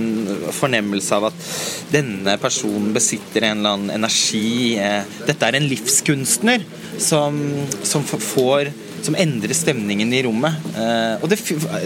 fornemmelse 0.56 1.18
av 1.18 1.30
at 1.32 1.46
denne 1.92 2.38
personen 2.42 2.94
besitter 2.96 3.50
en 3.50 3.60
eller 3.60 3.78
annen 3.78 3.96
energi. 3.98 4.78
Eh, 4.80 5.04
dette 5.28 5.50
er 5.50 5.60
en 5.60 5.70
livskunstner 5.70 6.66
som, 7.02 7.40
som 7.84 8.06
får 8.06 8.72
som 9.06 9.18
endrer 9.20 9.54
stemningen 9.56 10.14
i 10.14 10.24
rommet. 10.26 10.58
Eh, 10.76 11.22
og 11.22 11.30
det, 11.32 11.40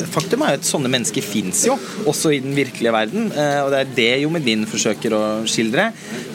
Faktum 0.09 0.45
er 0.45 0.55
jo 0.55 0.61
at 0.61 0.69
sånne 0.69 0.91
mennesker 0.91 1.25
fins 1.25 1.65
jo, 1.67 1.75
også 2.09 2.33
i 2.35 2.41
den 2.43 2.55
virkelige 2.57 2.93
verden. 2.95 3.29
Eh, 3.33 3.59
og 3.65 3.73
det 3.73 3.81
er 3.83 3.93
det 3.99 4.11
jo 4.23 4.31
Medin 4.33 4.65
forsøker 4.69 5.15
å 5.17 5.23
skildre. 5.49 5.89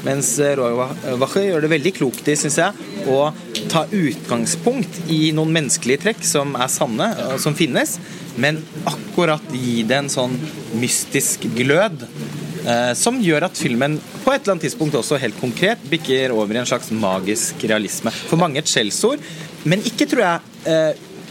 Mens 0.04 0.34
Roy 0.38 0.76
Rohrwacher 0.76 1.48
gjør 1.48 1.64
det 1.64 1.72
veldig 1.72 1.94
klokt 1.96 2.28
i, 2.28 2.36
syns 2.38 2.60
jeg, 2.60 2.90
å 3.08 3.30
ta 3.72 3.84
utgangspunkt 3.88 5.04
i 5.12 5.30
noen 5.36 5.52
menneskelige 5.54 6.04
trekk 6.04 6.24
som 6.26 6.54
er 6.60 6.70
sanne, 6.72 7.08
og 7.30 7.40
som 7.42 7.56
finnes, 7.56 7.96
men 8.40 8.60
akkurat 8.88 9.52
gi 9.54 9.82
det 9.86 10.00
en 10.02 10.10
sånn 10.12 10.34
mystisk 10.80 11.46
glød. 11.56 12.06
eh, 12.66 12.92
Som 12.98 13.20
gjør 13.22 13.48
at 13.48 13.60
filmen 13.60 13.98
på 14.24 14.32
et 14.32 14.42
eller 14.42 14.56
annet 14.56 14.66
tidspunkt 14.68 14.96
også 14.98 15.20
helt 15.20 15.38
konkret 15.40 15.78
bikker 15.90 16.32
over 16.34 16.54
i 16.54 16.62
en 16.62 16.68
slags 16.68 16.90
magisk 16.90 17.64
realisme. 17.64 18.10
For 18.10 18.40
mange 18.40 18.58
et 18.58 18.70
skjellsord, 18.70 19.22
men 19.64 19.80
ikke, 19.80 20.08
tror 20.10 20.24
jeg, 20.24 20.40
eh, 20.40 20.53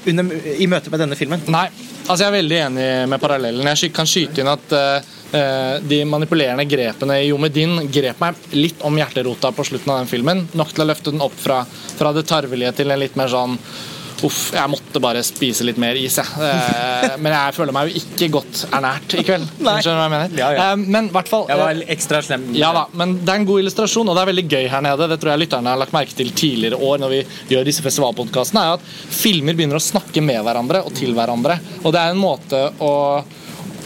under, 0.05 0.29
i 0.59 0.67
møte 0.67 0.91
med 0.91 1.03
denne 1.03 1.17
filmen. 1.17 1.43
Nei, 1.51 1.67
altså 2.05 2.25
jeg 2.25 2.29
er 2.29 2.37
veldig 2.37 2.59
enig 2.67 2.87
med 3.11 3.21
parallellen. 3.21 3.69
Jeg 3.73 3.93
kan 3.95 4.09
skyte 4.09 4.43
inn 4.43 4.51
at 4.51 4.75
eh, 4.77 5.11
eh, 5.39 5.75
de 5.83 6.03
manipulerende 6.09 6.65
grepene 6.69 7.19
i 7.21 7.29
Jomedin 7.29 7.87
grep 7.93 8.21
meg 8.23 8.53
litt 8.55 8.83
om 8.85 8.97
hjerterota 8.99 9.53
på 9.55 9.65
slutten 9.67 9.93
av 9.93 10.03
den 10.03 10.11
filmen. 10.11 10.45
Nok 10.53 10.73
til 10.73 10.85
å 10.85 10.89
løfte 10.89 11.13
den 11.13 11.23
opp 11.23 11.37
fra, 11.39 11.63
fra 11.97 12.13
det 12.15 12.27
tarvelige 12.29 12.75
til 12.79 12.93
en 12.93 13.03
litt 13.03 13.17
mer 13.19 13.31
sånn 13.31 13.57
Uff, 14.23 14.53
jeg 14.55 14.71
måtte 14.71 15.01
bare 15.03 15.19
spise 15.25 15.65
litt 15.67 15.79
mer 15.81 15.97
is, 15.99 16.15
jeg. 16.21 16.43
Eh, 16.47 17.15
men 17.19 17.33
jeg 17.35 17.55
føler 17.57 17.75
meg 17.75 17.89
jo 17.89 18.01
ikke 18.03 18.29
godt 18.37 18.61
ernært 18.69 19.15
i 19.19 19.25
kveld. 19.27 19.49
Nei. 19.65 19.75
Skjønner 19.83 19.97
du 19.97 20.01
hva 20.01 20.05
jeg 20.07 20.13
mener? 20.13 20.37
Ja, 20.39 20.51
ja. 20.55 20.67
Eh, 20.71 20.85
men 20.95 21.09
hvert 21.11 21.31
fall 21.31 21.45
Jeg 21.51 21.57
eh, 21.59 21.63
var 21.63 21.81
ekstra 21.97 22.21
slem. 22.23 22.47
ja 22.55 22.71
da, 22.75 22.85
men 22.99 23.17
det 23.19 23.33
er 23.33 23.41
en 23.41 23.49
god 23.49 23.65
illustrasjon, 23.65 24.07
og 24.07 24.15
det 24.15 24.23
er 24.23 24.31
veldig 24.31 24.47
gøy 24.47 24.71
her 24.71 24.85
nede. 24.87 25.09
Det 25.11 25.19
tror 25.19 25.33
jeg 25.33 25.43
lytterne 25.43 25.73
har 25.73 25.83
lagt 25.83 25.95
merke 25.95 26.15
til 26.17 26.31
tidligere 26.31 26.79
år 26.79 27.03
når 27.03 27.15
vi 27.17 27.21
gjør 27.51 27.67
disse 27.67 27.85
festivalpodkastene, 27.85 28.63
er 28.63 28.79
at 28.79 28.91
filmer 29.23 29.59
begynner 29.59 29.81
å 29.81 29.83
snakke 29.83 30.23
med 30.23 30.39
hverandre 30.47 30.85
og 30.87 30.95
til 30.95 31.15
hverandre. 31.17 31.59
Og 31.83 31.91
det 31.95 32.03
er 32.03 32.15
en 32.15 32.23
måte 32.23 32.67
å 32.83 32.93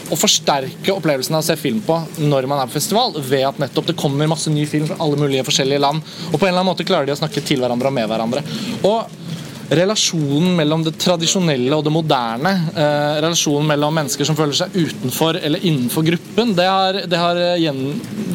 å 0.08 0.16
forsterke 0.16 0.94
opplevelsen 0.94 1.36
av 1.36 1.42
å 1.42 1.44
se 1.44 1.56
film 1.60 1.82
på 1.84 1.96
når 2.22 2.46
man 2.48 2.62
er 2.62 2.70
på 2.70 2.78
festival, 2.78 3.16
ved 3.20 3.44
at 3.44 3.58
nettopp 3.60 3.90
det 3.90 3.96
kommer 3.98 4.30
masse 4.30 4.48
ny 4.52 4.64
film 4.68 4.86
fra 4.88 4.96
alle 5.04 5.18
mulige 5.20 5.44
forskjellige 5.44 5.82
land. 5.84 6.04
Og 6.30 6.38
på 6.38 6.46
en 6.46 6.52
eller 6.52 6.62
annen 6.62 6.70
måte 6.70 6.86
klarer 6.88 7.08
de 7.08 7.12
å 7.12 7.20
snakke 7.20 7.44
til 7.44 7.60
hverandre 7.60 7.90
og 7.90 7.96
med 7.98 8.08
hverandre. 8.08 8.44
Og 8.88 9.18
relasjonen 9.68 10.54
mellom 10.56 10.84
det 10.86 10.94
tradisjonelle 11.00 11.76
og 11.76 11.84
det 11.84 11.92
moderne, 11.92 12.52
eh, 12.72 13.18
relasjonen 13.24 13.68
mellom 13.68 13.94
mennesker 14.00 14.24
som 14.24 14.36
føler 14.38 14.56
seg 14.56 14.74
utenfor 14.74 15.36
eller 15.42 15.60
innenfor 15.60 16.06
gruppen, 16.06 16.54
det 16.56 16.68
har, 16.68 17.00
det 17.04 17.20
har 17.20 17.40
gjen, 17.60 17.82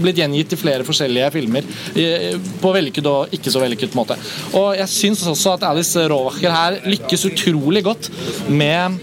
blitt 0.03 0.19
gjengitt 0.21 0.53
i 0.53 0.59
flere 0.59 0.85
forskjellige 0.85 1.31
filmer 1.33 1.65
i, 1.97 2.05
på 2.61 2.73
vellykket 2.75 3.09
og 3.09 3.33
ikke 3.33 3.53
så 3.53 3.63
vellykket 3.63 3.97
måte. 3.97 4.17
Og 4.59 4.73
jeg 4.77 4.91
syns 4.93 5.23
også 5.29 5.55
at 5.55 5.65
Alice 5.71 6.05
Rowacher 6.11 6.53
her 6.53 6.77
lykkes 6.85 7.25
utrolig 7.31 7.83
godt 7.85 8.11
med 8.49 8.99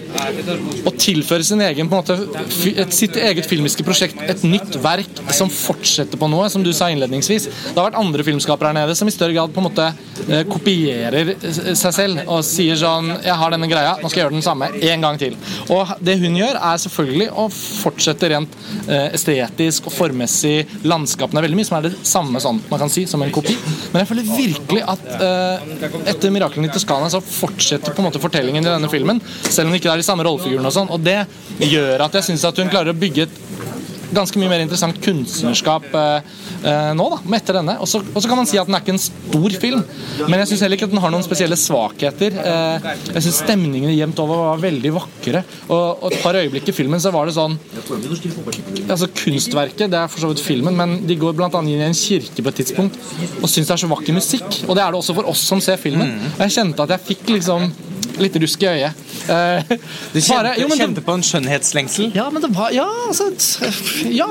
å 0.87 0.95
tilføre 0.95 1.47
sin 1.47 1.63
egen, 1.67 1.91
på 1.91 1.99
en 1.99 2.05
måte, 2.05 2.95
sitt 2.95 3.19
eget 3.19 3.49
filmiske 3.51 3.85
prosjekt 3.87 4.23
et 4.23 4.45
nytt 4.47 4.79
verk 4.83 5.25
som 5.35 5.51
fortsetter 5.51 6.21
på 6.21 6.31
noe, 6.31 6.47
som 6.53 6.63
du 6.63 6.71
sa 6.77 6.91
innledningsvis. 6.93 7.49
Det 7.71 7.77
har 7.77 7.91
vært 7.91 8.01
andre 8.01 8.27
filmskapere 8.27 8.71
her 8.71 8.81
nede 8.83 8.97
som 8.99 9.11
i 9.11 9.15
større 9.15 9.35
grad 9.35 9.55
på 9.55 9.63
en 9.63 9.69
måte 9.71 9.91
eh, 10.29 10.45
kopierer 10.51 11.35
seg 11.75 11.95
selv 11.97 12.20
og 12.27 12.43
sier 12.47 12.79
sånn 12.79 13.11
Jeg 13.25 13.37
har 13.41 13.53
denne 13.55 13.69
greia, 13.71 13.97
nå 14.01 14.09
skal 14.11 14.21
jeg 14.21 14.27
gjøre 14.27 14.37
den 14.37 14.45
samme 14.45 14.71
en 14.71 15.05
gang 15.07 15.19
til. 15.21 15.37
Og 15.73 15.95
det 16.05 16.17
hun 16.23 16.37
gjør, 16.39 16.59
er 16.71 16.83
selvfølgelig 16.85 17.29
å 17.33 17.47
fortsette 17.53 18.31
rent 18.33 18.57
eh, 18.87 19.09
estetisk 19.17 19.89
og 19.91 19.97
formmessig. 19.97 20.57
Landskapene 20.89 21.43
er 21.43 21.49
veldig 21.49 21.61
mye 21.61 21.69
som 21.69 21.79
er 21.81 21.89
det 21.89 21.95
samme 22.09 22.43
sånn, 22.43 22.63
man 22.71 22.83
kan 22.83 22.93
si, 22.93 23.07
som 23.11 23.23
en 23.25 23.35
kopi. 23.35 23.57
Men 23.93 24.03
jeg 24.03 24.11
føler 24.11 24.31
virkelig 24.31 24.85
at 24.95 25.07
eh, 25.17 25.69
etter 26.15 26.35
'Miraklene 26.35 26.71
i 26.71 26.75
Toskana' 26.75 27.11
så 27.13 27.23
fortsetter 27.25 27.95
på 27.95 28.03
en 28.03 28.11
måte 28.11 28.23
fortellingen 28.23 28.65
i 28.65 28.73
denne 28.73 28.91
filmen, 28.93 29.23
selv 29.43 29.69
om 29.69 29.75
det 29.75 29.83
ikke 29.83 29.95
er 29.95 30.03
de 30.03 30.07
samme 30.07 30.27
rollefigurene 30.27 30.71
og 30.71 30.77
sånn. 30.77 30.93
Og 30.93 31.03
det 31.05 31.21
gjør 31.61 32.07
at 32.07 32.19
jeg 32.19 32.31
syns 32.31 32.47
at 32.49 32.61
hun 32.61 32.73
klarer 32.73 32.95
å 32.95 33.01
bygge 33.01 33.29
et 33.29 33.41
ganske 34.15 34.41
mye 34.41 34.51
mer 34.51 34.63
interessant 34.65 34.99
kunstnerskap 35.05 35.87
eh, 35.97 36.31
eh, 36.65 36.91
nå, 36.97 37.07
da, 37.15 37.21
etter 37.39 37.59
denne. 37.61 37.77
Og 37.83 37.89
så 37.91 38.03
kan 38.29 38.41
man 38.41 38.49
si 38.49 38.59
at 38.61 38.69
den 38.69 38.77
er 38.77 38.85
ikke 38.85 38.95
en 38.97 39.03
stor 39.03 39.57
film, 39.63 39.85
men 40.27 40.39
jeg 40.43 40.53
syns 40.53 40.65
heller 40.67 40.79
ikke 40.79 40.89
at 40.91 40.95
den 40.95 41.03
har 41.03 41.15
noen 41.15 41.27
spesielle 41.27 41.59
svakheter. 41.61 42.37
Eh, 42.43 42.89
jeg 43.15 43.27
syns 43.27 43.43
stemningene 43.45 43.95
jevnt 43.97 44.23
over 44.23 44.45
var 44.51 44.65
veldig 44.65 44.95
vakre, 44.97 45.45
og, 45.69 46.09
et 46.11 46.19
par 46.25 46.39
øyeblikk 46.41 46.71
i 46.73 46.77
filmen 46.77 47.03
så 47.03 47.13
var 47.15 47.29
det 47.29 47.37
sånn 47.37 47.57
Altså 48.91 49.07
Kunstverket, 49.15 49.91
det 49.93 49.99
er 49.99 50.11
for 50.11 50.23
så 50.23 50.31
vidt 50.31 50.43
filmen, 50.45 50.77
men 50.77 50.97
de 51.07 51.17
går 51.19 51.39
annet 51.47 51.61
inn 51.63 51.83
i 51.83 51.89
en 51.89 51.97
kirke 51.97 52.43
på 52.43 52.53
et 52.53 52.61
tidspunkt 52.63 52.99
og 53.41 53.49
syns 53.49 53.69
det 53.69 53.75
er 53.77 53.83
så 53.85 53.91
vakker 53.91 54.17
musikk. 54.17 54.49
Og 54.67 54.77
det 54.77 54.83
er 54.85 54.93
det 54.93 55.01
også 55.01 55.17
for 55.17 55.31
oss 55.31 55.43
som 55.47 55.63
ser 55.65 55.81
filmen. 55.81 56.17
Og 56.35 56.45
jeg 56.47 56.57
kjente 56.59 56.85
at 56.85 56.95
jeg 56.97 57.07
fikk 57.13 57.33
liksom 57.37 57.71
litt 58.23 58.37
rusk 58.43 58.63
i 58.63 58.69
øyet. 58.71 58.93
Eh, 59.31 59.63
Du 60.13 60.21
kjente, 60.21 60.37
bare- 60.37 60.55
jo, 60.61 60.69
men 60.69 60.77
det- 60.79 60.81
kjente 60.87 61.05
på 61.07 61.15
en 61.15 61.23
skjønnhetslengsel? 61.23 62.11
ja, 62.15 62.29
men 62.31 62.43
det 62.43 62.51
var 62.55 62.71
Ja, 62.73 62.87
altså 63.09 63.31
Ja. 64.11 64.29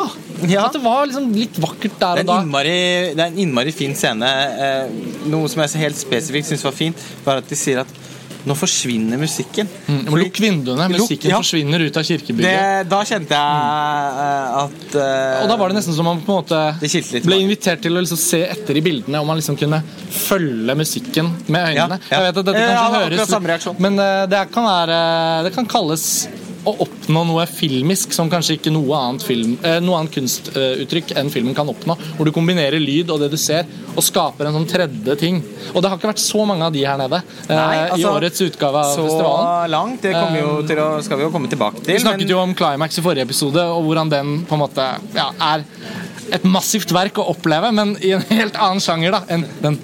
Ja. 0.47 0.65
At 0.67 0.73
det 0.73 0.81
var 0.83 1.05
liksom 1.05 1.33
litt 1.35 1.57
vakkert 1.59 1.97
der 1.99 2.15
er, 2.15 2.19
og 2.21 2.25
da. 2.27 2.41
innmari, 2.41 3.13
det 3.15 3.19
er 3.19 3.25
en 3.27 3.37
innmari 3.43 3.73
fin 3.75 3.93
scene. 3.95 4.23
Eh, 4.23 4.87
noe 5.27 5.47
som 5.49 5.61
jeg 5.63 5.81
helt 5.81 5.97
spesifikt 5.99 6.47
syns 6.47 6.63
var 6.63 6.71
fint, 6.71 6.95
var 7.25 7.37
at 7.41 7.49
de 7.49 7.55
sier 7.59 7.79
at 7.81 7.87
nå 8.49 8.55
forsvinner 8.57 9.19
musikken. 9.21 9.69
Mm, 9.85 10.15
Lukk 10.19 10.39
vinduene. 10.41 10.87
Musikken 10.93 11.31
ja. 11.31 11.37
forsvinner 11.37 11.83
ut 11.85 11.99
av 11.99 12.05
kirkebygget. 12.07 12.49
Det, 12.49 12.89
da 12.89 13.01
kjente 13.05 13.37
jeg 13.37 14.09
eh, 14.25 14.57
at 14.63 14.97
uh, 14.97 15.43
Og 15.43 15.51
da 15.51 15.57
var 15.61 15.71
det 15.71 15.79
nesten 15.79 15.95
som 15.95 16.07
om 16.07 16.17
man 16.17 16.23
på 16.25 16.33
en 16.33 16.41
måte 16.41 17.23
ble 17.27 17.39
invitert 17.43 17.83
til 17.85 17.95
å 17.95 18.03
liksom 18.03 18.19
se 18.19 18.41
etter 18.49 18.79
i 18.79 18.83
bildene, 18.85 19.21
om 19.21 19.29
man 19.29 19.39
liksom 19.39 19.57
kunne 19.59 19.81
følge 20.09 20.75
musikken 20.79 21.31
med 21.47 21.71
øynene. 21.73 21.99
Ja, 22.01 22.09
ja. 22.09 22.17
Jeg 22.17 22.27
vet 22.27 22.41
at 22.41 22.51
dette 22.51 22.67
kanskje 22.67 23.41
høres. 23.45 23.69
Men 23.85 24.01
eh, 24.01 24.25
det 24.29 24.45
kan 24.53 24.65
være 24.69 25.01
Det 25.47 25.55
kan 25.55 25.69
kalles 25.69 26.05
å 26.67 26.73
oppnå 26.83 27.21
noe 27.29 27.45
filmisk 27.49 28.11
som 28.15 28.29
kanskje 28.31 28.57
ikke 28.57 28.71
noe 28.73 28.97
annet, 28.97 29.23
film, 29.23 29.57
eh, 29.63 29.77
noe 29.83 29.99
annet 29.99 30.13
kunstuttrykk 30.15 31.13
enn 31.19 31.29
filmen 31.31 31.55
kan 31.55 31.69
oppnå. 31.71 31.95
Hvor 32.17 32.25
du 32.27 32.31
kombinerer 32.35 32.79
lyd 32.83 33.09
og 33.13 33.21
det 33.23 33.29
du 33.31 33.37
ser, 33.39 33.65
og 33.95 34.03
skaper 34.03 34.49
en 34.49 34.57
sånn 34.59 34.67
tredje 34.69 35.15
ting. 35.19 35.41
Og 35.73 35.81
det 35.81 35.89
har 35.91 35.97
ikke 35.99 36.11
vært 36.11 36.23
så 36.23 36.45
mange 36.47 36.65
av 36.67 36.73
de 36.75 36.83
her 36.85 36.97
nede 36.99 37.21
eh, 37.21 37.53
Nei, 37.55 37.75
i 37.75 37.85
altså, 37.95 38.13
årets 38.17 38.41
utgave 38.49 38.83
av 38.83 38.95
Så 38.95 39.05
festivalen. 39.07 39.71
langt. 39.71 40.01
Det 40.01 40.13
kommer 40.13 40.39
jo 40.41 40.51
til 40.67 40.83
skal 41.05 41.17
vi 41.21 41.23
jo 41.27 41.31
komme 41.31 41.49
tilbake 41.51 41.83
til. 41.83 41.93
Vi 41.95 42.03
snakket 42.03 42.25
men- 42.25 42.35
jo 42.35 42.39
om 42.43 42.55
Climax 42.55 42.99
i 42.99 43.01
forrige 43.05 43.27
episode, 43.29 43.63
og 43.63 43.83
hvordan 43.87 44.09
den 44.11 44.35
på 44.49 44.57
en 44.57 44.63
måte 44.65 44.89
ja, 45.15 45.29
er 45.53 45.63
et 46.31 46.43
massivt 46.45 46.91
verk 46.93 47.17
å 47.17 47.29
oppleve, 47.31 47.71
men 47.73 47.95
i 48.05 48.11
en 48.13 48.21
helt 48.39 48.55
annen 48.59 48.83
sjanger 48.83 49.15
da, 49.17 49.23
enn 49.33 49.45
den 49.63 49.79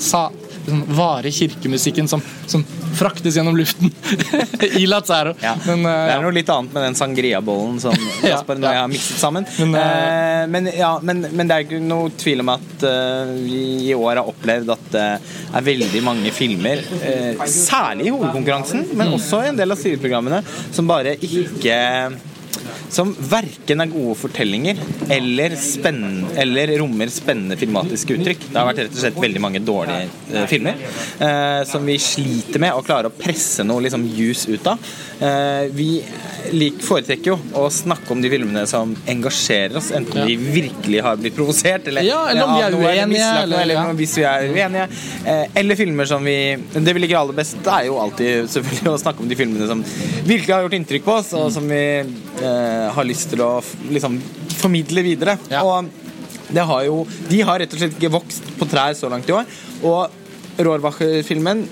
sa, 0.00 0.30
den 0.66 0.82
vare 0.96 1.30
kirkemusikken 1.34 2.08
som, 2.10 2.22
som 2.46 2.64
fraktes 2.98 3.36
gjennom 3.36 3.56
luften 3.56 3.90
i 4.80 4.86
Lazaro. 4.86 5.34
Ja. 5.42 5.54
Men, 5.66 5.84
uh, 5.86 5.92
det 5.92 6.14
er 6.16 6.24
noe 6.26 6.34
litt 6.36 6.52
annet 6.52 6.76
med 6.76 6.86
den 6.88 6.98
sangria-bollen 6.98 7.80
som 7.82 7.96
Kasper 8.22 8.60
og 8.60 8.68
jeg 8.68 8.82
har 8.82 8.90
mikset 8.92 9.20
sammen. 9.22 9.48
Men, 9.58 9.76
uh, 9.76 10.44
men, 10.52 10.70
ja, 10.76 10.92
men, 11.02 11.24
men 11.32 11.48
det 11.50 11.56
er 11.56 11.66
ikke 11.66 11.82
noe 11.82 12.12
tvil 12.20 12.44
om 12.44 12.52
at 12.54 12.86
uh, 12.86 13.32
vi 13.42 13.62
i 13.88 13.94
år 13.96 14.20
har 14.20 14.28
opplevd 14.28 14.74
at 14.76 14.88
det 14.92 15.06
er 15.52 15.64
veldig 15.66 16.00
mange 16.04 16.30
filmer, 16.34 16.80
særlig 17.48 18.08
i 18.08 18.12
hovedkonkurransen, 18.14 18.82
Mm. 18.82 18.96
men 18.98 19.12
også 19.14 19.42
i 19.44 19.48
en 19.50 19.56
del 19.58 19.72
av 19.72 19.78
styreprogrammene, 19.78 20.40
som 20.74 20.88
bare 20.88 21.14
ikke 21.22 21.76
som 22.92 23.12
verken 23.16 23.80
er 23.80 23.92
gode 23.92 24.16
fortellinger 24.20 24.80
eller, 25.12 25.54
eller 26.42 26.72
rommer 26.82 27.12
spennende 27.12 27.56
filmatiske 27.60 28.18
uttrykk. 28.18 28.44
Det 28.50 28.58
har 28.58 28.68
vært 28.68 28.82
rett 28.84 28.96
og 28.96 29.00
slett 29.04 29.20
veldig 29.22 29.42
mange 29.42 29.62
dårlige 29.64 30.10
eh, 30.32 30.44
filmer 30.50 30.76
eh, 30.76 31.62
som 31.68 31.88
vi 31.88 31.96
sliter 32.02 32.60
med 32.62 32.76
å 32.76 32.84
klare 32.84 33.08
å 33.08 33.16
presse 33.16 33.64
noe 33.64 33.86
liksom, 33.86 34.04
juice 34.12 34.52
ut 34.52 34.68
av. 34.68 34.92
Eh, 35.22 35.68
vi 35.70 35.86
lik, 36.52 36.80
foretrekker 36.82 37.30
jo 37.30 37.36
å 37.54 37.68
snakke 37.70 38.10
om 38.10 38.20
de 38.20 38.28
filmene 38.32 38.64
som 38.66 38.90
engasjerer 39.08 39.76
oss, 39.78 39.92
enten 39.94 40.18
Ja. 40.18 40.24
vi 40.26 40.34
virkelig 40.36 41.02
har 41.06 41.16
blitt 41.16 41.36
provosert, 41.36 41.86
eller, 41.86 42.02
Ja, 42.02 42.24
eller 42.28 42.42
om 42.44 42.54
vi 42.56 42.62
er 42.62 42.66
eller 42.66 42.78
uenige, 42.82 43.06
mislagt 43.12 43.42
eller- 43.44 43.60
eller 43.62 43.74
ja. 43.74 43.92
hvis 43.92 44.16
vi 44.16 44.22
er 44.24 44.48
uenige. 44.50 44.88
Eh, 45.24 45.46
eller 45.54 45.76
filmer 45.76 46.06
som 46.06 46.24
vi 46.24 46.56
Det 46.74 46.92
vi 46.94 47.00
liker 47.00 47.16
aller 47.20 47.32
best, 47.34 47.62
det 47.62 47.72
er 47.72 47.84
jo 47.86 47.98
alltid 48.02 48.48
selvfølgelig 48.50 48.90
å 48.90 48.98
snakke 49.00 49.20
om 49.20 49.28
de 49.28 49.36
filmene 49.36 49.66
som 49.68 49.82
virkelig 50.26 50.48
har 50.54 50.62
gjort 50.68 50.74
inntrykk 50.80 51.04
på 51.04 51.18
oss, 51.18 51.32
og 51.34 51.52
som 51.52 51.68
vi 51.68 52.00
eh, 52.42 52.90
har 52.90 53.04
lyst 53.04 53.30
til 53.30 53.38
å 53.38 53.62
liksom 53.90 54.20
formidle 54.58 55.02
videre. 55.04 55.38
Ja. 55.50 55.62
Og 55.62 55.86
det 56.52 56.64
har 56.66 56.84
jo 56.84 57.06
De 57.28 57.40
har 57.42 57.58
rett 57.60 57.72
og 57.72 57.78
slett 57.78 57.94
ikke 57.98 58.10
vokst 58.10 58.42
på 58.58 58.68
trær 58.68 58.92
så 58.94 59.08
langt 59.08 59.28
i 59.28 59.32
år. 59.32 59.46
Og 59.84 60.10
Rohrwacher-filmen 60.58 61.66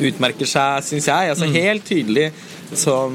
utmerker 0.00 0.46
seg, 0.46 0.82
syns 0.84 1.06
jeg, 1.08 1.26
Mm. 1.26 1.30
altså 1.30 1.46
helt 1.52 1.84
tydelig 1.84 2.32
som 2.72 3.14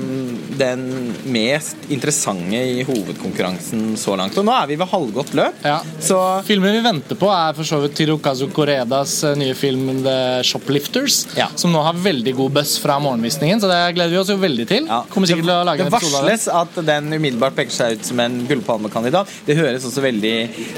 den 0.57 0.83
mest 1.31 1.75
interessante 1.91 2.55
i 2.55 2.83
hovedkonkurransen 2.87 3.95
så 3.99 4.15
langt. 4.19 4.37
Og 4.39 4.45
nå 4.47 4.53
er 4.55 4.69
vi 4.71 4.77
ved 4.79 4.87
halvgått 4.91 5.33
løp, 5.37 5.63
Ja. 5.65 5.79
så 5.99 6.19
Filmen 6.45 6.73
vi 6.73 6.81
venter 6.85 7.15
på, 7.19 7.27
er 7.31 7.53
for 7.57 7.67
så 7.67 7.79
vidt 7.83 7.95
Tirokazu 7.97 8.47
Koredas 8.53 9.23
eh, 9.27 9.35
nye 9.39 9.55
film 9.57 10.03
The 10.03 10.43
Shoplifters. 10.47 11.27
Ja. 11.37 11.47
Som 11.55 11.73
nå 11.75 11.81
har 11.83 11.93
veldig 11.93 12.35
god 12.37 12.51
buzz 12.59 12.77
fra 12.81 12.99
morgenvisningen, 12.99 13.61
så 13.61 13.67
det 13.71 13.81
gleder 13.95 14.11
vi 14.15 14.21
oss 14.21 14.29
jo 14.31 14.37
veldig 14.41 14.67
til. 14.69 14.87
Ja. 14.89 15.01
Kommer 15.09 15.27
sikkert 15.29 15.47
til 15.49 15.55
å 15.55 15.65
lage 15.67 15.87
det 15.87 15.93
varsles 15.93 16.47
at 16.51 16.79
den 16.87 17.11
umiddelbart 17.13 17.55
peker 17.57 17.75
seg 17.75 17.97
ut 17.99 18.05
som 18.07 18.19
en 18.23 18.39
gullpalmekandidat. 18.49 19.31
Det 19.47 19.57
høres 19.59 19.85
også 19.87 20.03
veldig 20.05 20.35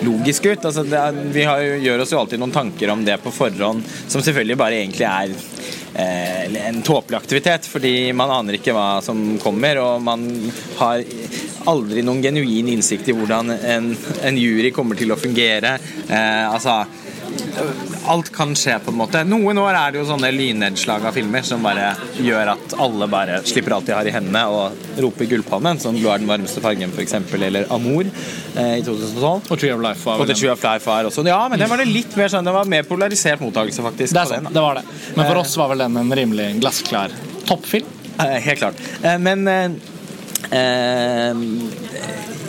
logisk 0.08 0.50
ut. 0.50 0.66
Altså, 0.66 0.86
er, 0.88 1.22
vi 1.36 1.44
har, 1.48 1.62
gjør 1.84 2.04
oss 2.06 2.14
jo 2.16 2.20
alltid 2.22 2.42
noen 2.42 2.56
tanker 2.56 2.94
om 2.94 3.04
det 3.06 3.20
på 3.24 3.32
forhånd, 3.34 3.84
som 4.08 4.22
selvfølgelig 4.24 4.58
bare 4.60 4.80
egentlig 4.82 5.08
er 5.10 5.34
eh, 6.00 6.68
en 6.70 6.82
tåpelig 6.86 7.18
aktivitet, 7.20 7.68
fordi 7.70 8.12
man 8.16 8.32
aner 8.34 8.58
ikke 8.58 8.63
hva 8.72 9.02
som 9.04 9.38
kommer, 9.44 9.78
og 9.84 10.02
man 10.02 10.24
har 10.80 11.04
aldri 11.66 12.02
noen 12.04 12.22
genuin 12.24 12.68
innsikt 12.68 13.10
i 13.10 13.14
hvordan 13.18 13.52
en, 13.60 13.96
en 14.24 14.38
jury 14.38 14.72
kommer 14.72 14.96
til 14.96 15.12
å 15.12 15.20
fungere. 15.20 15.78
Eh, 16.08 16.46
altså 16.54 16.86
Alt 18.06 18.30
kan 18.34 18.52
skje, 18.58 18.76
på 18.84 18.92
en 18.92 18.98
måte. 18.98 19.22
Noen 19.26 19.58
år 19.62 19.74
er 19.78 19.94
det 19.94 20.00
jo 20.02 20.06
sånne 20.10 20.30
lynnedslag 20.34 21.06
av 21.08 21.16
filmer 21.16 21.42
som 21.46 21.64
bare 21.66 21.94
gjør 22.22 22.52
at 22.52 22.76
alle 22.82 23.08
bare 23.10 23.40
slipper 23.48 23.74
alt 23.78 23.88
de 23.88 23.96
har 23.96 24.06
i 24.10 24.14
hendene 24.14 24.42
og 24.52 25.00
roper 25.02 25.30
gullpalmen, 25.32 25.80
som 25.80 25.96
'Blå 25.96 26.12
er 26.14 26.22
den 26.22 26.28
varmeste 26.30 26.62
fargen', 26.62 26.92
f.eks., 26.94 27.14
eller 27.34 27.66
'Amour' 27.70 28.10
eh, 28.58 28.78
i 28.80 28.84
2012. 28.86 29.50
Og 29.50 29.60
Tree 29.60 29.72
of 29.74 29.82
Life 29.82 30.06
var 30.06 30.20
Og 30.20 30.26
vel 30.26 30.28
The 30.28 30.34
en- 30.34 30.42
Tree 30.42 30.52
of 30.52 30.64
Life 30.64 30.86
var 30.86 31.04
også 31.10 31.26
Ja, 31.26 31.48
men 31.50 31.60
den 31.60 31.70
var 31.70 31.78
det 31.78 31.88
litt 31.88 32.16
mer 32.18 32.28
sånn 32.28 32.44
Den 32.46 32.54
var 32.54 32.66
mer 32.66 32.84
polarisert 32.84 33.40
mottakelse, 33.40 33.82
faktisk. 33.82 34.14
Det 34.14 34.22
er 34.22 34.26
sant, 34.26 34.54
det 34.54 34.62
var 34.62 34.76
det. 34.76 34.84
Men 35.16 35.26
for 35.26 35.42
oss 35.42 35.58
var 35.58 35.70
vel 35.70 35.78
den 35.88 35.98
en 35.98 36.12
rimelig 36.12 36.60
glassklar 36.60 37.10
toppfilm. 37.48 37.86
Helt 38.20 38.60
klart. 38.60 38.76
Eh, 39.04 39.18
Men 39.18 39.48
eh, 39.48 39.72
eh, 40.52 41.36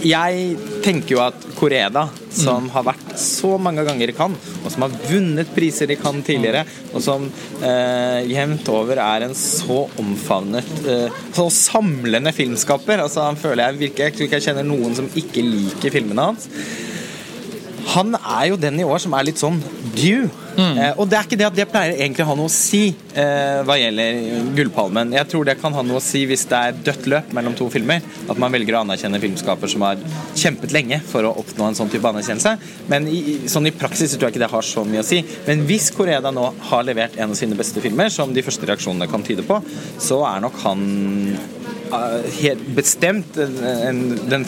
jeg 0.05 0.57
tenker 0.85 1.15
jo 1.15 1.21
at 1.25 1.47
Koreda, 1.57 2.03
som 2.35 2.67
har 2.75 2.85
vært 2.85 3.15
så 3.17 3.55
mange 3.63 3.85
ganger 3.87 4.11
i 4.11 4.15
Cannes, 4.17 4.49
og 4.61 4.73
som 4.75 4.85
har 4.85 4.97
vunnet 5.09 5.53
priser 5.55 5.89
i 5.95 5.97
Cannes 5.97 6.27
tidligere, 6.27 6.65
og 6.93 7.01
som 7.05 7.25
eh, 7.63 8.21
jevnt 8.29 8.69
over 8.75 9.01
er 9.01 9.25
en 9.25 9.37
så 9.39 9.87
omfavnet, 10.03 10.69
eh, 10.85 11.21
så 11.33 11.47
samlende 11.49 12.35
filmskaper 12.37 13.01
altså 13.07 13.25
Han 13.31 13.41
føler 13.41 13.71
jeg 13.71 13.81
virker 13.87 14.11
Jeg 14.11 14.17
tror 14.17 14.27
ikke 14.27 14.41
jeg 14.41 14.47
kjenner 14.51 14.69
noen 14.69 14.99
som 14.99 15.09
ikke 15.17 15.47
liker 15.47 15.95
filmene 15.95 16.29
hans. 16.33 16.51
Han 17.93 18.15
er 18.17 18.47
jo 18.49 18.57
den 18.57 18.79
i 18.81 18.85
år 18.89 18.99
som 19.03 19.13
er 19.15 19.27
litt 19.29 19.39
sånn 19.39 19.59
due. 19.95 20.31
Eh, 20.55 20.93
og 21.03 21.09
det 21.11 21.17
er 21.19 21.25
ikke 21.27 21.37
det 21.41 21.47
at 21.49 21.57
det 21.59 21.65
pleier 21.71 21.97
egentlig 21.99 22.23
å 22.25 22.29
ha 22.31 22.35
noe 22.39 22.47
å 22.49 22.53
si 22.53 22.81
eh, 23.19 23.61
hva 23.67 23.75
gjelder 23.79 24.19
Gullpalmen. 24.57 25.11
Jeg 25.17 25.27
tror 25.33 25.45
det 25.49 25.57
kan 25.61 25.75
ha 25.75 25.83
noe 25.83 25.99
å 25.99 26.03
si 26.05 26.23
hvis 26.31 26.45
det 26.51 26.61
er 26.69 26.77
dødt 26.87 27.09
løp 27.11 27.33
mellom 27.37 27.57
to 27.59 27.67
filmer. 27.75 28.03
At 28.31 28.39
man 28.41 28.55
velger 28.55 28.79
å 28.79 28.83
anerkjenne 28.85 29.19
filmskaper 29.23 29.71
som 29.71 29.83
har 29.87 29.99
kjempet 30.39 30.73
lenge 30.75 31.01
for 31.11 31.27
å 31.29 31.35
oppnå 31.43 31.67
en 31.69 31.79
sånn 31.79 31.91
type 31.93 32.07
anerkjennelse. 32.09 32.55
Men 32.91 33.09
i, 33.11 33.19
i- 33.35 33.39
sånn 33.51 33.67
i 33.69 33.75
praksis 33.75 34.15
tror 34.15 34.29
jeg 34.31 34.37
ikke 34.37 34.45
det 34.47 34.53
har 34.55 34.67
så 34.71 34.87
mye 34.89 35.03
å 35.03 35.09
si. 35.11 35.21
Men 35.49 35.67
hvis 35.69 35.91
Koreda 35.95 36.31
nå 36.35 36.49
har 36.71 36.87
levert 36.87 37.19
en 37.19 37.35
av 37.35 37.39
sine 37.39 37.59
beste 37.59 37.83
filmer, 37.85 38.09
som 38.15 38.33
de 38.35 38.47
første 38.47 38.71
reaksjonene 38.71 39.11
kan 39.11 39.27
tyde 39.27 39.43
på, 39.47 39.59
så 40.01 40.23
er 40.31 40.41
nok 40.47 40.61
han 40.65 40.87
uh, 41.93 42.23
helt 42.41 42.63
bestemt 42.79 43.37
en, 43.43 43.59
en, 43.91 44.05
den 44.31 44.47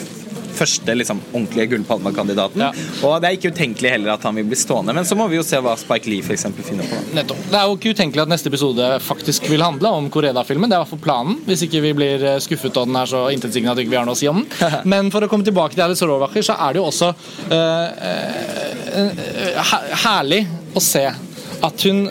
første 0.57 0.95
liksom, 0.97 1.21
ordentlige 1.31 1.71
gullpalmekandidaten. 1.75 2.63
Ja. 2.67 2.71
Og 3.07 3.17
det 3.23 3.29
er 3.29 3.37
ikke 3.37 3.51
utenkelig 3.53 3.93
heller 3.95 4.15
at 4.15 4.25
han 4.27 4.37
vil 4.39 4.47
bli 4.49 4.57
stående, 4.59 4.95
men 4.97 5.07
så 5.07 5.17
må 5.19 5.27
vi 5.31 5.39
jo 5.39 5.45
se 5.45 5.59
hva 5.63 5.75
Spike 5.79 6.09
Lee 6.11 6.25
for 6.25 6.35
eksempel 6.35 6.65
finner 6.67 6.89
på. 6.89 6.99
Nettopp. 7.17 7.41
Det 7.51 7.59
er 7.61 7.69
jo 7.69 7.77
ikke 7.77 7.93
utenkelig 7.97 8.25
at 8.25 8.33
neste 8.33 8.51
episode 8.51 8.89
faktisk 9.05 9.47
vil 9.51 9.63
handle 9.65 9.93
om 10.01 10.09
Koreda-filmen. 10.13 10.69
Det 10.69 10.77
er 10.77 10.81
i 10.81 10.85
hvert 10.85 10.93
fall 10.95 11.03
planen, 11.07 11.39
hvis 11.47 11.65
ikke 11.67 11.83
vi 11.85 11.93
blir 11.97 12.27
eh, 12.33 12.39
skuffet 12.43 12.77
og 12.81 12.89
den 12.89 12.99
er 12.99 13.09
så 13.09 13.23
intetsigende 13.33 13.73
at 13.75 13.81
vi 13.81 13.87
ikke 13.87 13.99
har 14.01 14.07
noe 14.09 14.17
å 14.17 14.19
si 14.19 14.29
om 14.31 14.41
den. 14.43 14.77
Men 14.93 15.11
for 15.13 15.25
å 15.25 15.29
komme 15.31 15.47
tilbake 15.47 15.77
til 15.77 15.85
Alice 15.87 16.05
Rovacher, 16.07 16.45
så 16.45 16.57
er 16.67 16.75
det 16.75 16.81
jo 16.81 16.87
også 16.89 17.11
uh, 17.53 17.87
uh, 18.97 19.25
her- 19.71 19.89
herlig 20.05 20.43
å 20.77 20.83
se 20.83 21.03
at 21.07 21.85
hun 21.87 22.07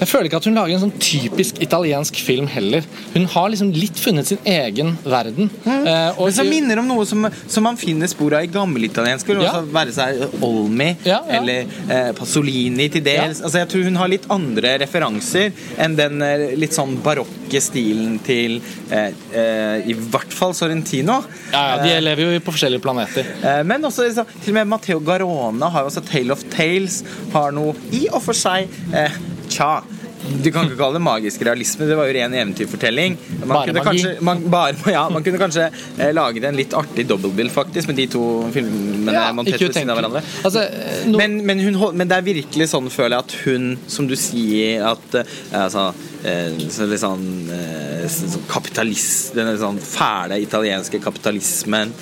jeg 0.00 0.08
føler 0.08 0.28
ikke 0.30 0.38
at 0.40 0.46
hun 0.48 0.56
lager 0.56 0.74
en 0.76 0.82
sånn 0.86 0.94
typisk 1.02 1.58
italiensk 1.64 2.16
film 2.24 2.46
heller. 2.50 2.86
Hun 3.14 3.26
har 3.34 3.50
liksom 3.52 3.70
litt 3.76 3.98
funnet 4.00 4.30
sin 4.30 4.38
egen 4.48 4.94
verden. 5.04 5.50
Eh, 5.66 6.16
og 6.16 6.26
Men 6.30 6.36
som 6.38 6.48
minner 6.50 6.80
om 6.80 6.88
noe 6.88 7.04
som, 7.08 7.26
som 7.50 7.66
man 7.68 7.76
finner 7.80 8.08
spor 8.10 8.34
av 8.38 8.46
i 8.46 8.50
gammelitaliensk. 8.52 9.28
Ja. 9.34 9.40
Altså, 9.50 9.72
være 9.74 9.94
seg 9.96 10.42
Olmi 10.46 10.88
Ja, 11.04 11.20
ja. 11.20 11.40
eller 11.40 11.68
eh, 11.92 12.10
Pasolini 12.16 12.88
til 12.94 13.04
dels. 13.06 13.42
Altså, 13.44 13.60
jeg 13.62 13.70
tror 13.74 13.84
hun 13.90 14.00
har 14.00 14.10
litt 14.12 14.28
andre 14.32 14.74
referanser 14.82 15.52
enn 15.80 15.96
den 15.98 16.22
eh, 16.24 16.46
litt 16.58 16.74
sånn 16.76 16.96
barokke 17.04 17.60
stilen 17.60 18.16
til 18.24 18.58
eh, 18.94 19.10
eh, 19.36 19.88
i 19.90 19.96
hvert 19.96 20.32
fall 20.34 20.54
Sorrentino. 20.56 21.18
ja, 21.52 21.64
ja, 21.74 21.80
De 21.84 21.96
lever 22.04 22.24
jo 22.36 22.40
på 22.46 22.54
forskjellige 22.56 22.84
planeter. 22.84 23.26
Eh, 23.44 23.60
Men 23.68 23.84
også 23.84 24.06
liksom, 24.08 24.28
til 24.44 24.54
og 24.54 24.58
med 24.62 24.70
Matteo 24.72 25.00
Garona 25.04 25.68
har 25.74 25.84
jo 25.84 25.92
også 25.92 26.04
Tale 26.08 26.32
of 26.36 26.44
Tales. 26.54 27.02
Har 27.34 27.52
noe 27.56 27.74
i 27.92 28.06
og 28.10 28.22
for 28.24 28.36
seg 28.38 28.70
eh, 28.96 29.20
Tja. 29.50 29.72
Du 30.20 30.50
kan 30.52 30.66
ikke 30.68 30.76
kalle 30.76 30.98
det 30.98 31.00
magisk 31.02 31.40
realisme, 31.48 31.86
det 31.88 31.94
var 31.96 32.06
jo 32.06 32.12
ren 32.12 32.34
eventyrfortelling. 32.36 33.14
Man 33.40 33.48
Bare 33.48 33.70
kunne 33.70 33.80
magi. 33.80 33.86
kanskje, 33.88 34.10
man, 34.28 34.42
bare, 34.52 34.74
ja, 34.94 35.04
man 35.10 35.24
kunne 35.24 35.38
kanskje 35.40 35.64
eh, 35.96 36.10
laget 36.14 36.44
en 36.44 36.58
litt 36.60 36.74
artig 36.76 37.06
dobbeltbill 37.08 37.48
faktisk 37.50 37.88
med 37.88 37.96
de 38.02 38.04
to 38.12 38.24
filmene 38.54 39.14
Ja, 39.16 39.30
montert 39.34 39.64
ved 39.64 39.72
siden 39.74 39.90
av 39.90 39.96
hverandre. 39.98 40.20
Altså, 40.44 40.66
eh, 40.68 41.06
no- 41.08 41.16
Men, 41.22 41.38
men, 41.48 41.62
hun, 41.64 41.78
men 41.96 42.10
det 42.12 42.18
er 42.20 42.26
virkelig 42.28 42.68
sånn, 42.74 42.90
føler 42.92 43.16
jeg, 43.16 43.24
at 43.24 43.34
hun, 43.46 43.66
som 43.90 44.06
du 44.10 44.14
sier 44.20 44.84
at 44.92 45.16
eh, 45.22 45.32
altså, 45.64 45.86
eh, 46.22 46.60
så 46.76 46.86
litt 46.92 47.00
sånn, 47.02 47.24
eh, 47.56 48.04
sånn 48.12 48.44
kapitalist 48.52 49.32
Denne 49.40 49.56
sånn 49.58 49.80
fæle 49.82 50.36
italienske 50.44 51.00
kapitalismen. 51.02 51.96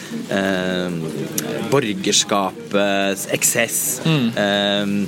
Borgerskapets 1.70 3.28
eksess. 3.38 4.00
Mm. 4.04 5.06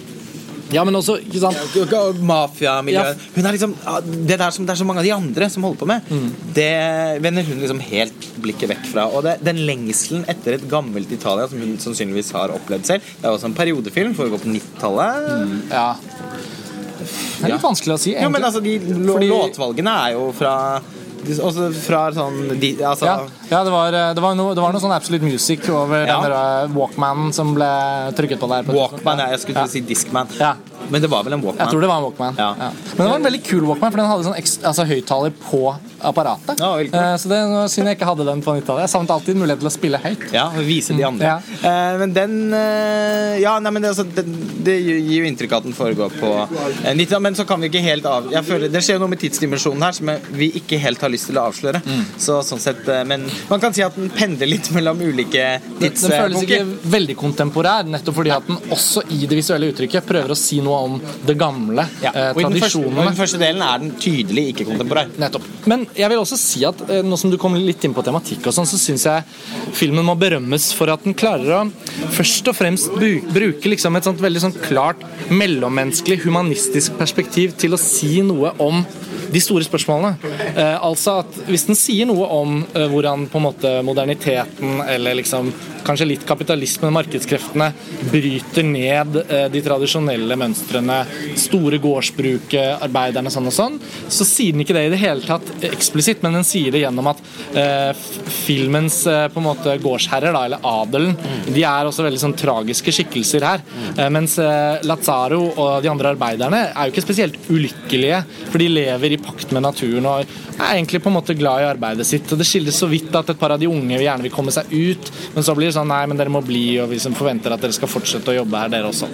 Ja, 0.72 0.85
men 0.87 0.94
også, 0.94 1.16
ikke 1.24 1.40
sant 1.42 2.20
Mafiamiljø. 2.22 3.00
Ja. 3.00 3.14
Hun 3.35 3.46
er 3.46 3.52
liksom 3.56 3.72
Det 4.28 4.38
der 4.38 4.50
som 4.54 4.66
det 4.66 4.72
er 4.74 4.78
så 4.80 4.87
mange 4.87 5.00
av 5.02 5.04
de 5.09 5.12
andre 5.14 5.48
som 5.50 5.62
holder 5.66 5.80
på 5.80 5.87
med, 5.90 6.02
Mm. 6.11 6.30
det 6.54 7.22
vender 7.22 7.42
hun 7.48 7.59
liksom 7.61 7.80
helt 7.80 8.28
blikket 8.42 8.68
vekk 8.70 8.87
fra. 8.92 9.06
Og 9.11 9.22
det, 9.24 9.38
den 9.44 9.56
lengselen 9.66 10.24
etter 10.28 10.54
et 10.54 10.68
gammelt 10.70 11.11
Italia 11.12 11.48
som 11.48 11.59
hun 11.59 11.76
sannsynligvis 11.78 12.33
har 12.33 12.48
opplevd 12.54 12.87
selv 12.87 13.00
Det 13.20 13.24
er 13.26 13.33
også 13.35 13.46
en 13.50 13.54
periodefilm, 13.54 14.14
foregår 14.14 14.38
på 14.40 14.52
90-tallet. 14.54 15.70
Ja. 15.70 15.94
Det 17.00 17.44
er 17.44 17.52
litt 17.54 17.62
Ja. 17.62 17.68
vanskelig 17.68 17.94
å 17.94 17.98
si, 17.98 18.11
egentlig. 18.14 18.22
Jo, 18.22 18.28
men 18.30 18.42
altså, 18.44 18.61
de 18.62 18.78
Fordi- 18.78 19.28
låtvalgene 19.30 19.92
er 20.06 20.12
jo 20.12 20.33
fra 20.33 20.80
Også 21.20 21.68
fra 21.76 22.02
sånn 22.16 22.54
de, 22.61 22.72
altså, 22.87 23.06
Ja, 23.06 23.16
ja 23.50 23.61
det, 23.66 23.72
var, 23.74 23.92
det, 23.92 24.22
var 24.24 24.35
noe, 24.38 24.54
det 24.56 24.62
var 24.64 24.74
noe 24.74 24.83
sånn 24.83 24.94
Absolute 24.94 25.26
Music 25.26 25.68
over 25.68 26.06
Ja. 26.06 26.16
den 26.20 26.30
der 26.33 26.74
Walkmanen 26.76 27.33
som 27.37 27.52
ble 27.54 27.70
trykket 28.18 28.40
på 28.40 28.48
der. 28.50 28.64
på 28.66 28.76
Walkman, 28.76 29.22
ja, 29.24 29.30
jeg 29.35 29.44
skulle 29.44 29.66
si 29.68 29.80
Discman. 29.85 30.28
Ja. 30.40 30.54
Men 30.90 31.02
det 31.04 31.11
var 31.12 31.22
vel 31.26 31.37
en 31.37 31.44
Walkman? 31.44 31.62
Jeg 31.66 31.74
tror 31.74 31.85
det 31.85 31.90
var 31.92 32.00
en 32.00 32.09
Walkman. 32.09 32.40
Ja. 32.40 32.50
Men 32.59 33.04
det 33.04 33.11
var 33.11 33.18
en 33.20 33.28
veldig 33.28 33.42
kul 33.44 33.64
Walkman, 33.68 33.92
for 33.92 34.02
den 34.02 34.11
hadde 34.11 34.28
sånn 34.30 34.68
altså, 34.70 34.88
høyttaler 34.88 35.37
på 35.44 35.64
apparatet. 36.07 36.61
Ja. 36.61 36.71
Eh, 36.81 37.17
så 37.21 37.29
det 37.31 37.39
var 37.51 37.69
synd 37.73 37.91
jeg 37.91 37.99
ikke 37.99 38.09
hadde 38.09 38.27
den 38.29 38.43
på 38.45 38.55
90-tallet. 38.57 38.85
Jeg 38.87 38.93
savnet 38.95 39.13
alltid 39.15 39.39
mulighet 39.41 39.61
til 39.63 39.71
å 39.71 39.73
spille 39.75 40.01
høyt. 40.03 40.27
Ja, 40.35 40.47
vise 40.65 40.97
de 40.97 41.05
andre. 41.07 41.35
Ja. 41.35 41.59
Eh, 41.71 41.99
men 42.01 42.15
den 42.17 42.37
eh, 42.57 43.39
Ja, 43.43 43.57
nei, 43.63 43.71
men 43.75 43.83
det, 43.85 43.93
altså, 43.95 44.05
det, 44.05 44.25
det 44.67 44.77
gir 44.83 45.21
jo 45.21 45.29
inntrykk 45.29 45.53
av 45.57 45.63
at 45.63 45.69
den 45.71 45.77
foregår 45.77 46.13
på 46.21 46.31
eh, 46.85 46.95
90 46.97 47.23
Men 47.25 47.37
så 47.39 47.45
kan 47.49 47.61
vi 47.63 47.69
ikke 47.71 47.83
helt 47.85 48.07
av 48.09 48.27
Jeg 48.33 48.45
føler 48.47 48.73
Det 48.73 48.83
skjer 48.85 48.99
jo 48.99 49.03
noe 49.05 49.13
med 49.13 49.21
tidsdimensjonen 49.23 49.85
her 49.87 49.97
som 49.97 50.11
vi 50.37 50.51
ikke 50.61 50.79
helt 50.83 51.01
har 51.05 51.13
lyst 51.13 51.29
til 51.31 51.39
å 51.41 51.47
avsløre. 51.51 51.81
Mm. 51.87 52.03
Så 52.21 52.41
sånn 52.47 52.61
sett 52.63 52.87
Men 53.09 53.25
man 53.51 53.63
kan 53.63 53.75
si 53.77 53.85
at 53.87 53.97
den 53.99 54.11
pendler 54.15 54.51
litt 54.51 54.71
mellom 54.77 55.01
ulike 55.01 55.47
tidsbunker. 55.81 55.91
den 55.91 56.25
føles 56.25 56.45
ikke 56.47 56.91
veldig 56.97 57.17
kontemporær, 57.21 57.89
nettopp 57.91 58.17
fordi 58.21 58.33
at 58.35 58.47
den 58.49 58.59
også 58.75 59.03
i 59.15 59.23
det 59.31 59.39
visuelle 59.39 59.71
uttrykket 59.73 60.07
prøver 60.09 60.35
å 60.35 60.39
si 60.39 60.61
noe 60.65 60.79
om 60.89 60.99
det 61.27 61.37
gamle. 61.41 61.85
Ja. 62.05 62.13
Eh, 62.15 62.31
Og 62.35 62.43
i 62.43 62.47
den, 62.47 62.59
første, 62.63 62.83
og 62.87 63.01
i 63.03 63.07
den 63.09 63.19
første 63.19 63.41
delen 63.41 63.65
er 63.67 63.81
den 63.83 63.93
tydelig 64.01 64.45
ikke 64.53 64.67
kontemporær. 64.71 65.11
Nettopp. 65.21 65.47
Men 65.71 65.87
jeg 65.96 66.11
vil 66.11 66.20
også 66.20 66.38
si 66.38 66.64
at 66.66 66.81
eh, 66.88 67.03
nå 67.07 67.18
som 67.20 67.33
du 67.33 67.38
kom 67.40 67.57
litt 67.59 67.85
inn 67.87 67.94
på 67.96 68.05
tematikk, 68.07 68.46
og 68.46 68.57
sånn, 68.57 68.68
så 68.68 68.79
syns 68.81 69.07
jeg 69.09 69.24
filmen 69.76 70.07
må 70.07 70.16
berømmes 70.18 70.70
for 70.76 70.92
at 70.92 71.05
den 71.07 71.16
klarer 71.18 71.55
å 71.57 71.62
først 72.16 72.50
og 72.50 72.57
fremst 72.59 72.90
bruke 72.94 73.72
liksom 73.72 73.98
et 73.98 74.09
sånt 74.09 74.22
veldig 74.22 74.44
sånn 74.44 74.59
klart 74.62 75.03
mellommenneskelig, 75.31 76.22
humanistisk 76.26 76.98
perspektiv 77.00 77.55
til 77.61 77.76
å 77.76 77.81
si 77.81 78.20
noe 78.26 78.55
om 78.62 78.83
de 79.31 79.42
store 79.42 79.66
spørsmålene. 79.66 80.16
Eh, 80.55 80.76
altså 80.83 81.20
at 81.22 81.40
Hvis 81.46 81.66
den 81.68 81.79
sier 81.79 82.09
noe 82.11 82.26
om 82.35 82.62
eh, 82.74 82.87
hvordan 82.90 83.29
på 83.31 83.38
en 83.38 83.46
måte 83.46 83.74
moderniteten 83.87 84.83
eller 84.87 85.18
liksom 85.20 85.53
kanskje 85.87 86.09
litt 86.09 86.27
kapitalismen, 86.29 86.93
markedskreftene, 86.95 87.71
bryter 88.11 88.66
ned 88.66 89.19
eh, 89.27 89.47
de 89.53 89.62
tradisjonelle 89.64 90.38
mønstrene, 90.40 91.01
store 91.40 91.81
gårdsbruket, 91.83 92.81
arbeiderne 92.87 93.33
sånn 93.33 93.51
og 93.51 93.57
sånn, 93.57 93.79
så 94.09 94.27
sier 94.29 94.55
den 94.55 94.64
ikke 94.64 94.77
det 94.77 94.87
i 94.88 94.93
det 94.95 95.01
hele 95.03 95.25
tatt 95.27 95.66
eksplisitt, 95.71 96.25
men 96.25 96.38
den 96.38 96.47
sier 96.47 96.75
det 96.75 96.85
gjennom 96.85 97.11
at 97.12 97.23
eh, 97.59 97.90
filmens 98.45 99.03
eh, 99.11 99.27
på 99.33 99.43
en 99.43 99.49
måte 99.51 99.77
gårdsherrer, 99.83 100.35
da, 100.37 100.45
eller 100.49 100.66
adelen, 100.66 101.16
de 101.49 101.64
er 101.64 101.88
også 101.88 102.07
veldig 102.07 102.23
sånn 102.23 102.37
tragiske 102.38 102.95
skikkelser 102.95 103.47
her. 103.47 103.64
Eh, 103.97 104.09
mens 104.12 104.37
eh, 104.43 104.81
Lazaro 104.88 105.43
og 105.51 105.81
de 105.85 105.90
andre 105.93 106.14
arbeiderne 106.14 106.62
er 106.71 106.87
jo 106.87 106.95
ikke 106.95 107.07
spesielt 107.07 107.51
ulykkelige, 107.51 108.23
for 108.51 108.62
de 108.62 108.71
lever 108.73 109.16
i 109.16 109.21
pakt 109.21 109.55
med 109.55 109.64
naturen 109.66 110.09
og 110.11 110.25
er 110.61 110.75
egentlig 110.75 111.01
på 111.03 111.11
en 111.11 111.16
måte 111.16 111.37
glad 111.38 111.62
i 111.62 111.69
arbeidet 111.71 112.07
sitt. 112.07 112.29
og 112.31 112.40
Det 112.40 112.47
skildres 112.49 112.81
så 112.83 112.88
vidt 112.90 113.14
at 113.16 113.33
et 113.33 113.40
par 113.40 113.55
av 113.55 113.61
de 113.61 113.69
unge 113.71 114.01
gjerne 114.01 114.27
vil 114.27 114.35
komme 114.35 114.53
seg 114.55 114.71
ut, 114.73 115.11
men 115.35 115.47
så 115.47 115.55
blir 115.57 115.69
det 115.70 115.78
sånn 115.78 115.90
nei, 115.90 116.02
men 116.11 116.20
dere 116.20 116.33
må 116.33 116.42
bli, 116.44 116.64
og 116.83 116.90
vi 116.92 117.00
som 117.02 117.16
forventer 117.16 117.54
at 117.54 117.62
dere 117.62 117.76
skal 117.76 117.90
fortsette 117.90 118.33
å 118.33 118.38
jobbe 118.40 118.61
her, 118.61 118.72
dere 118.72 118.90
også. 118.90 119.09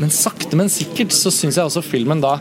Men 0.00 0.12
sakte, 0.14 0.56
men 0.58 0.72
sikkert 0.72 1.14
så 1.16 1.32
syns 1.34 1.60
jeg 1.60 1.68
også 1.68 1.84
filmen 1.84 2.22
da 2.24 2.38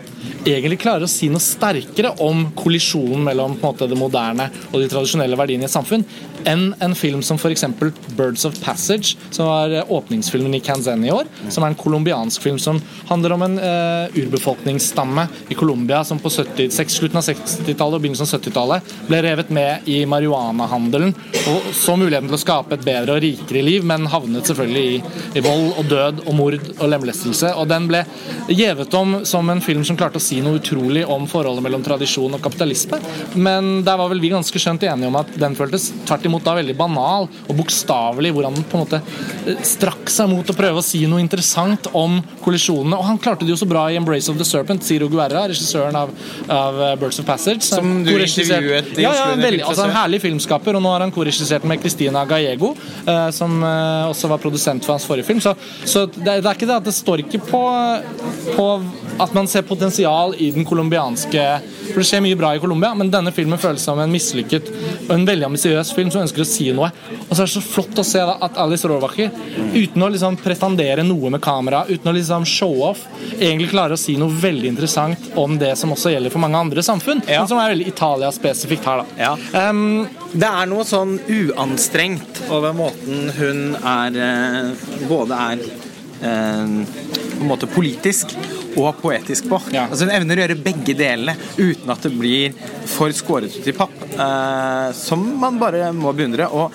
egentlig 0.47 0.79
klarer 0.81 1.05
å 1.05 1.11
si 1.11 1.27
noe 1.31 1.43
sterkere 1.43 2.13
om 2.23 2.47
kollisjonen 2.57 3.25
mellom 3.27 3.57
på 3.57 3.65
en 3.65 3.73
måte 3.73 3.89
det 3.89 3.99
moderne 3.99 4.47
og 4.71 4.79
de 4.81 4.89
tradisjonelle 4.91 5.37
verdiene 5.39 5.65
i 5.65 5.69
et 5.69 5.73
samfunn, 5.73 6.05
enn 6.47 6.69
en 6.83 6.95
film 6.95 7.23
som 7.25 7.39
f.eks. 7.39 7.65
'Birds 8.15 8.45
of 8.47 8.55
Passage', 8.63 9.17
som 9.31 9.49
var 9.49 9.73
eh, 9.73 9.91
åpningsfilmen 9.91 10.55
i 10.55 10.61
Kanzan 10.63 11.03
i 11.05 11.11
år, 11.11 11.27
som 11.49 11.63
er 11.63 11.73
en 11.73 11.79
colombiansk 11.79 12.41
film 12.41 12.59
som 12.61 12.79
handler 13.09 13.35
om 13.35 13.43
en 13.45 13.57
uh, 13.59 14.17
urbefolkningsstamme 14.17 15.27
i 15.49 15.57
Colombia 15.57 16.03
som 16.07 16.19
på 16.19 16.31
70, 16.31 16.71
seks- 16.73 16.99
slutten 17.01 17.19
av 17.19 17.25
60-tallet 17.27 17.97
og 17.97 18.03
begynnelsen 18.03 18.27
av 18.27 18.33
70-tallet 18.37 18.95
ble 19.09 19.21
revet 19.25 19.51
med 19.53 19.87
i 19.89 19.99
marihuanahandelen 20.09 21.13
og 21.51 21.69
så 21.75 21.97
muligheten 21.99 22.29
til 22.29 22.37
å 22.37 22.41
skape 22.41 22.77
et 22.77 22.85
bedre 22.85 23.17
og 23.17 23.23
rikere 23.23 23.56
liv, 23.65 23.85
men 23.87 24.07
havnet 24.11 24.47
selvfølgelig 24.49 24.85
i, 24.97 25.01
i 25.39 25.43
vold 25.45 25.67
og 25.77 25.89
død 25.91 26.23
og 26.25 26.37
mord 26.37 26.57
og 26.77 26.91
lemlestelse. 26.91 27.53
Og 27.57 27.67
den 27.69 27.87
ble 27.89 28.03
gjevet 28.47 28.93
om 28.97 29.19
som 29.27 29.49
en 29.49 29.63
film 29.63 29.83
som 29.87 29.97
klarte 29.99 30.21
å 30.21 30.23
si 30.23 30.39
noe 30.43 30.59
utrolig 30.61 31.05
om 31.07 31.27
forholdet 31.29 31.65
mellom 31.65 31.83
tradisjon 31.85 32.37
og 32.37 32.43
kapitalisme, 32.43 32.99
men 33.35 33.81
der 33.85 33.99
var 33.99 34.11
vel 34.11 34.21
vi 34.23 34.31
ganske 34.33 34.61
skjønt 34.61 34.85
enige 34.87 35.11
om 35.11 35.19
at 35.19 35.33
den 35.39 35.55
føltes 35.57 35.89
tvert 36.07 36.27
imot 36.27 36.45
da 36.45 36.55
veldig 36.57 36.75
banal 36.77 37.27
og 37.27 37.53
bokstavelig, 37.57 38.33
hvordan 38.35 38.57
den 38.57 38.67
på 38.67 38.77
en 38.77 38.85
måte 38.85 39.01
eh, 39.47 39.61
strakk 39.65 40.11
seg 40.11 40.31
mot 40.31 40.47
å 40.47 40.55
prøve 40.57 40.81
å 40.81 40.85
si 40.85 41.03
noe 41.09 41.23
interessant 41.23 41.89
om 41.97 42.19
kollisjonene. 42.43 42.97
Og 42.97 43.07
han 43.09 43.21
klarte 43.21 43.45
det 43.45 43.53
jo 43.53 43.59
så 43.59 43.69
bra 43.69 43.87
i 43.91 43.97
'Embrace 43.97 44.31
of 44.31 44.39
the 44.39 44.47
Serpent', 44.47 44.85
Ziro 44.85 45.09
Guerra, 45.11 45.47
regissøren 45.51 45.95
av, 45.95 46.13
av 46.47 46.81
eh, 46.81 46.95
'Birds 46.99 47.19
of 47.19 47.27
Passage'. 47.27 47.67
Som 47.67 48.03
du 48.05 48.13
intervjuet 48.13 48.97
i 48.97 49.05
ja, 49.05 49.11
Oslo 49.11 49.23
ja, 49.23 49.35
ja, 49.35 49.41
veldig, 49.41 49.63
altså 49.65 49.87
En 49.87 49.95
herlig 49.95 50.21
filmskaper, 50.23 50.77
og 50.77 50.83
nå 50.83 50.93
har 50.93 51.05
han 51.05 51.13
korregissert 51.15 51.65
med 51.67 51.81
Christina 51.83 52.25
Gallego, 52.29 52.73
eh, 53.05 53.29
som 53.47 53.63
eh, 53.63 54.09
også 54.11 54.31
var 54.31 54.41
produsent 54.43 54.85
for 54.85 54.97
hans 54.97 55.07
forrige 55.07 55.27
film. 55.27 55.41
Så, 55.43 55.55
så 55.85 56.05
det, 56.05 56.25
det 56.25 56.45
er 56.45 56.53
ikke 56.55 56.69
det 56.69 56.79
at 56.81 56.87
det 56.87 56.95
står 56.95 57.23
ikke 57.23 57.41
på, 57.47 57.63
på 58.57 58.67
at 59.19 59.33
man 59.33 59.47
ser 59.49 59.61
potensial 59.67 60.35
i 60.37 60.51
den 60.53 60.65
colombianske 60.67 61.43
For 61.93 62.01
det 62.01 62.07
skjer 62.09 62.21
mye 62.25 62.37
bra 62.37 62.51
i 62.55 62.59
Colombia, 62.61 62.93
men 62.97 63.09
denne 63.13 63.31
filmen 63.33 63.57
føles 63.61 63.81
som 63.81 63.99
en 63.99 64.11
mislykket 64.11 64.67
og 65.07 65.13
en 65.15 65.25
veldig 65.27 65.47
ambisiøs 65.47 65.93
film 65.95 66.11
som 66.13 66.21
ønsker 66.25 66.43
å 66.43 66.47
si 66.47 66.67
noe. 66.75 66.89
Og 67.27 67.31
så 67.31 67.41
er 67.41 67.47
det 67.47 67.53
så 67.55 67.63
flott 67.63 68.01
å 68.01 68.05
se 68.05 68.19
da, 68.19 68.35
at 68.45 68.57
Alice 68.61 68.87
Rovacher, 68.89 69.31
uten 69.73 70.03
å 70.03 70.09
liksom 70.13 70.37
pretendere 70.41 71.05
noe 71.07 71.31
med 71.33 71.41
kamera, 71.41 71.85
uten 71.89 72.11
å 72.11 72.15
liksom 72.17 72.45
show 72.45 72.83
off, 72.89 73.05
egentlig 73.39 73.71
klarer 73.71 73.95
å 73.95 74.01
si 74.01 74.17
noe 74.19 74.29
veldig 74.43 74.69
interessant 74.73 75.31
om 75.39 75.55
det 75.61 75.73
som 75.79 75.95
også 75.95 76.11
gjelder 76.13 76.33
for 76.33 76.43
mange 76.43 76.59
andre 76.59 76.83
samfunn, 76.85 77.23
Ja. 77.27 77.39
men 77.41 77.47
som 77.47 77.59
er 77.63 77.73
veldig 77.73 77.87
Italia-spesifikt 77.93 78.85
her. 78.85 79.03
da. 79.03 79.05
Ja. 79.17 79.69
Um, 79.69 80.07
Det 80.37 80.43
er 80.47 80.65
noe 80.67 80.83
sånn 80.83 81.17
uanstrengt 81.31 82.41
over 82.51 82.73
måten 82.75 83.29
hun 83.37 83.75
er 83.79 84.17
eh, 84.19 84.71
Både 85.07 85.31
er 85.39 85.61
eh, 86.21 86.73
på 87.37 87.41
en 87.41 87.47
måte 87.47 87.69
politisk 87.71 88.33
og 88.77 88.99
poetisk 89.01 89.49
på. 89.49 89.59
Ja. 89.73 89.87
Altså 89.89 90.05
Hun 90.05 90.13
evner 90.13 90.37
å 90.37 90.43
gjøre 90.45 90.59
begge 90.61 90.95
delene 90.97 91.35
uten 91.57 91.89
at 91.93 92.05
det 92.05 92.13
blir 92.13 92.53
for 92.87 93.13
skåret 93.15 93.55
ut 93.57 93.67
i 93.67 93.75
papp. 93.77 93.95
eh, 94.13 94.91
som 94.93 95.23
man 95.41 95.57
bare 95.59 95.91
må 95.93 96.13
beundre. 96.13 96.47
Og 96.53 96.71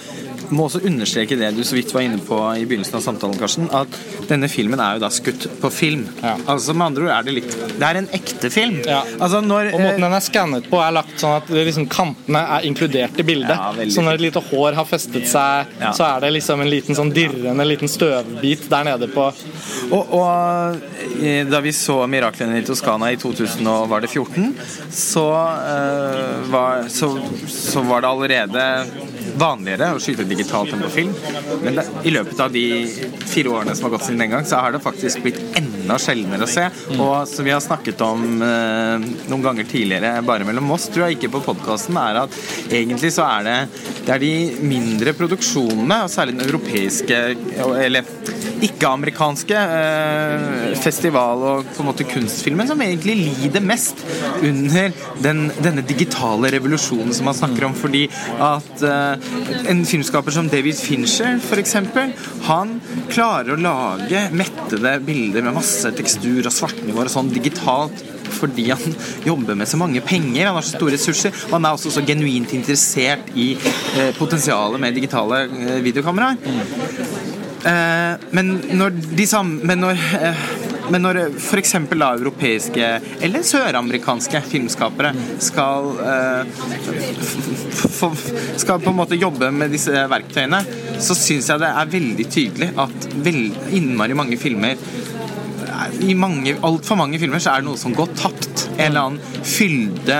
må 0.52 0.66
også 0.68 0.82
understreke 0.88 1.36
det 1.38 1.50
du 1.56 1.62
så 1.66 1.76
vidt 1.76 1.92
var 1.94 2.04
inne 2.06 2.20
på 2.22 2.38
i 2.58 2.64
begynnelsen 2.68 2.98
av 2.98 3.04
samtalen, 3.04 3.38
Karsten, 3.40 3.68
at 3.74 3.96
denne 4.28 4.48
filmen 4.52 4.80
er 4.82 4.96
jo 4.96 5.04
da 5.04 5.10
skutt 5.12 5.48
på 5.60 5.70
film. 5.72 6.06
Ja. 6.22 6.36
Altså 6.50 6.74
Med 6.76 6.86
andre 6.90 7.06
ord 7.06 7.12
er 7.14 7.26
det 7.26 7.34
litt 7.36 7.52
Det 7.52 7.86
er 7.86 7.98
en 8.00 8.08
ekte 8.14 8.50
film. 8.52 8.80
Ja. 8.86 9.02
Altså 9.18 9.42
når 9.44 9.72
Og 9.72 9.80
måten 9.82 10.06
den 10.06 10.16
er 10.16 10.24
skannet 10.24 10.68
på, 10.70 10.80
er 10.82 10.94
lagt 10.96 11.14
sånn 11.20 11.36
at 11.40 11.50
liksom 11.52 11.88
kantene 11.92 12.42
er 12.56 12.66
inkludert 12.68 13.18
i 13.20 13.26
bildet. 13.26 13.52
Ja, 13.56 13.88
så 13.94 14.04
når 14.04 14.18
et 14.18 14.26
lite 14.28 14.42
hår 14.50 14.78
har 14.78 14.88
festet 14.88 15.28
seg, 15.30 15.72
så 15.82 16.06
er 16.08 16.24
det 16.24 16.32
liksom 16.38 16.62
en 16.62 16.70
liten 16.70 16.98
sånn 16.98 17.12
dirrende 17.14 17.66
liten 17.66 17.90
støvbit 17.90 18.68
der 18.70 18.86
nede 18.88 19.08
på 19.12 19.28
Og, 19.92 20.12
og 20.16 20.82
eh, 21.22 21.44
da 21.48 21.60
vi 21.62 21.72
så 21.76 22.02
'Miraklene 22.06 22.58
i 22.60 22.64
Toskana' 22.66 23.12
i 23.12 23.18
2014, 23.20 24.54
så, 24.90 25.26
uh, 25.32 26.50
var, 26.52 26.88
så, 26.88 27.10
så 27.48 27.82
var 27.86 28.02
det 28.02 28.08
allerede 28.08 28.64
vanligere 29.38 29.92
å 29.94 30.00
skyte 30.02 30.26
digitalt 30.28 30.72
enn 30.74 30.82
på 30.84 30.90
film. 30.92 31.14
Men 31.62 31.78
det, 31.78 31.86
i 32.04 32.12
løpet 32.14 32.40
av 32.40 32.52
de 32.52 32.66
fire 33.28 33.54
årene 33.54 33.76
som 33.76 33.88
har 33.88 33.96
gått 33.96 34.06
siden 34.08 34.22
den 34.24 34.34
gang, 34.34 34.46
så 34.48 34.60
har 34.62 34.74
det 34.74 34.82
faktisk 34.84 35.22
blitt 35.24 35.40
enda 35.58 35.71
sjeldnere 36.02 36.46
å 36.46 36.50
se. 36.50 36.66
Og 36.98 37.14
som 37.30 37.46
vi 37.46 37.54
har 37.54 37.62
snakket 37.64 38.02
om 38.06 38.42
eh, 38.44 39.08
noen 39.30 39.44
ganger 39.44 39.68
tidligere, 39.68 40.14
bare 40.26 40.46
mellom 40.48 40.70
oss, 40.74 40.88
tror 40.92 41.08
jeg 41.08 41.18
ikke 41.18 41.32
på 41.36 41.44
podkasten, 41.50 41.98
er 42.00 42.22
at 42.24 42.38
egentlig 42.70 43.12
så 43.14 43.26
er 43.28 43.48
det, 43.48 43.58
det 44.06 44.14
er 44.16 44.22
de 44.22 44.34
mindre 44.66 45.16
produksjonene, 45.18 46.04
og 46.04 46.12
særlig 46.12 46.38
den 46.38 46.46
europeiske, 46.48 47.22
eller 47.82 48.06
ikke-amerikanske 48.62 49.58
eh, 49.58 50.74
festival- 50.78 51.42
og 51.42 51.70
på 51.74 51.82
en 51.82 51.88
måte 51.88 52.06
kunstfilmen 52.08 52.68
som 52.68 52.82
egentlig 52.84 53.16
lider 53.18 53.64
mest 53.64 54.02
under 54.42 54.92
den, 55.22 55.44
denne 55.62 55.84
digitale 55.86 56.52
revolusjonen 56.54 57.14
som 57.14 57.26
man 57.28 57.38
snakker 57.38 57.66
om. 57.66 57.74
Fordi 57.78 58.04
at 58.42 58.84
eh, 58.86 59.30
en 59.72 59.82
filmskaper 59.88 60.34
som 60.34 60.50
David 60.52 60.78
Fincher, 60.78 61.40
f.eks., 61.42 61.76
han 62.46 62.76
klarer 63.10 63.54
å 63.54 63.60
lage 63.60 64.26
mettede 64.36 64.96
bilder 65.06 65.46
med 65.46 65.56
masse 65.58 65.71
tekstur 65.96 66.46
og 66.46 66.54
svartnivåer 66.54 67.10
og 67.10 67.14
sånn 67.16 67.32
digitalt 67.32 68.04
fordi 68.32 68.70
han 68.70 68.96
jobber 69.30 69.58
med 69.58 69.68
så 69.68 69.78
mange 69.80 70.00
penger, 70.04 70.48
han 70.48 70.56
har 70.56 70.66
så 70.66 70.78
store 70.78 70.96
ressurser, 70.96 71.34
og 71.50 71.58
han 71.58 71.68
er 71.68 71.76
også 71.76 71.92
så 71.94 72.04
genuint 72.06 72.54
interessert 72.56 73.28
i 73.38 73.52
eh, 73.54 74.10
potensialet 74.18 74.82
med 74.82 74.96
digitale 74.98 75.44
eh, 75.46 75.78
videokameraer. 75.84 76.40
Eh, 77.62 78.14
men 78.34 78.56
når 78.74 78.96
de 79.14 79.24
samme 79.30 79.62
Men 79.62 79.84
når, 79.84 80.00
eh, 80.18 80.40
men 80.90 81.04
når 81.04 81.18
f.eks. 81.38 81.76
europeiske 81.78 82.88
eller 83.22 83.44
søramerikanske 83.46 84.40
filmskapere 84.50 85.12
skal 85.38 85.92
eh, 86.02 86.42
skal 88.58 88.82
på 88.82 88.90
en 88.90 88.98
måte 88.98 89.16
jobbe 89.20 89.52
med 89.54 89.70
disse 89.70 89.94
verktøyene, 90.10 90.58
så 90.98 91.14
syns 91.16 91.52
jeg 91.52 91.62
det 91.62 91.70
er 91.70 91.92
veldig 91.94 92.26
tydelig 92.34 92.72
at 92.82 93.06
innmari 93.78 94.18
mange 94.18 94.40
filmer 94.42 94.74
i 96.00 96.14
mange, 96.18 96.56
altfor 96.64 96.98
mange 96.98 97.20
filmer 97.20 97.42
så 97.42 97.52
er 97.52 97.62
det 97.62 97.68
noe 97.70 97.80
som 97.80 97.94
går 97.96 98.14
tapt. 98.18 98.66
En 98.78 98.86
eller 98.88 99.08
annen 99.08 99.44
fylde 99.44 100.18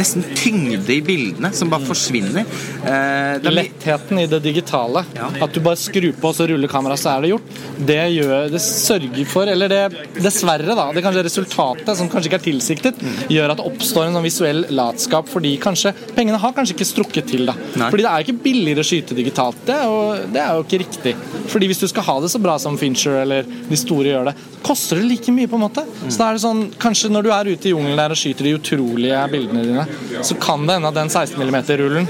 nesten 0.00 0.24
tyngde 0.36 0.92
i 0.94 1.00
bildene 1.04 1.52
som 1.56 1.70
bare 1.72 1.86
forsvinner. 1.88 2.46
Eh, 2.84 3.38
er 3.40 3.54
Lettheten 3.54 4.20
i 4.22 4.26
det 4.30 4.42
digitale. 4.44 5.04
At 5.40 5.54
du 5.54 5.60
bare 5.64 5.78
skrur 5.80 6.12
på, 6.16 6.30
og 6.30 6.36
så 6.36 6.46
ruller 6.50 6.70
kameraet, 6.70 7.02
så 7.02 7.14
er 7.14 7.24
det 7.24 7.32
gjort. 7.32 7.58
Det 7.90 8.00
gjør 8.16 8.50
Det 8.50 8.60
sørger 8.60 9.26
for 9.28 9.48
Eller 9.50 9.68
det 9.68 9.82
dessverre, 10.22 10.74
da. 10.76 10.90
Det 10.92 11.02
kanskje 11.04 11.24
resultatet, 11.26 11.92
som 11.96 12.08
kanskje 12.10 12.30
ikke 12.30 12.40
er 12.40 12.46
tilsiktet, 12.46 13.00
gjør 13.30 13.54
at 13.54 13.60
det 13.60 13.66
oppstår 13.70 14.08
en 14.08 14.18
sånn 14.18 14.26
visuell 14.26 14.64
latskap 14.70 15.28
fordi 15.30 15.56
kanskje 15.62 15.92
Pengene 16.14 16.38
har 16.40 16.52
kanskje 16.56 16.74
ikke 16.76 16.88
strukket 16.88 17.28
til, 17.30 17.46
da. 17.48 17.54
Fordi 17.88 18.04
det 18.04 18.10
er 18.10 18.24
ikke 18.24 18.42
billigere 18.44 18.84
å 18.84 18.86
skyte 18.86 19.16
digitalt. 19.16 19.58
Det 19.66 19.74
er, 19.76 19.84
jo, 19.86 20.30
det 20.34 20.42
er 20.42 20.56
jo 20.56 20.64
ikke 20.66 20.80
riktig. 20.84 21.14
Fordi 21.50 21.68
hvis 21.70 21.82
du 21.82 21.88
skal 21.90 22.06
ha 22.06 22.16
det 22.22 22.30
så 22.32 22.40
bra 22.42 22.56
som 22.62 22.78
Fincher 22.80 23.20
eller 23.22 23.46
de 23.70 23.78
store 23.78 24.12
gjør 24.12 24.30
det, 24.30 24.34
koster 24.66 25.00
det 25.00 25.08
like 25.08 25.32
mye, 25.34 25.48
på 25.48 25.56
en 25.58 25.64
måte. 25.64 25.84
Så 26.08 26.20
da 26.20 26.30
er 26.30 26.36
det 26.36 26.42
sånn 26.44 26.66
Kanskje 26.80 27.10
når 27.12 27.26
du 27.26 27.30
er 27.34 27.48
ute 27.50 27.68
i 27.68 27.72
jungelen 27.72 27.98
der 27.98 28.12
og 28.14 28.18
skyter 28.18 28.46
de 28.46 28.54
utrolige 28.56 29.20
bildene 29.32 29.59
dine, 29.66 29.86
så 30.26 30.36
kan 30.40 30.66
det 30.66 30.78
hende 30.78 30.90
at 30.90 30.98
den 30.98 31.10
16 31.10 31.40
mm-rullen, 31.40 32.08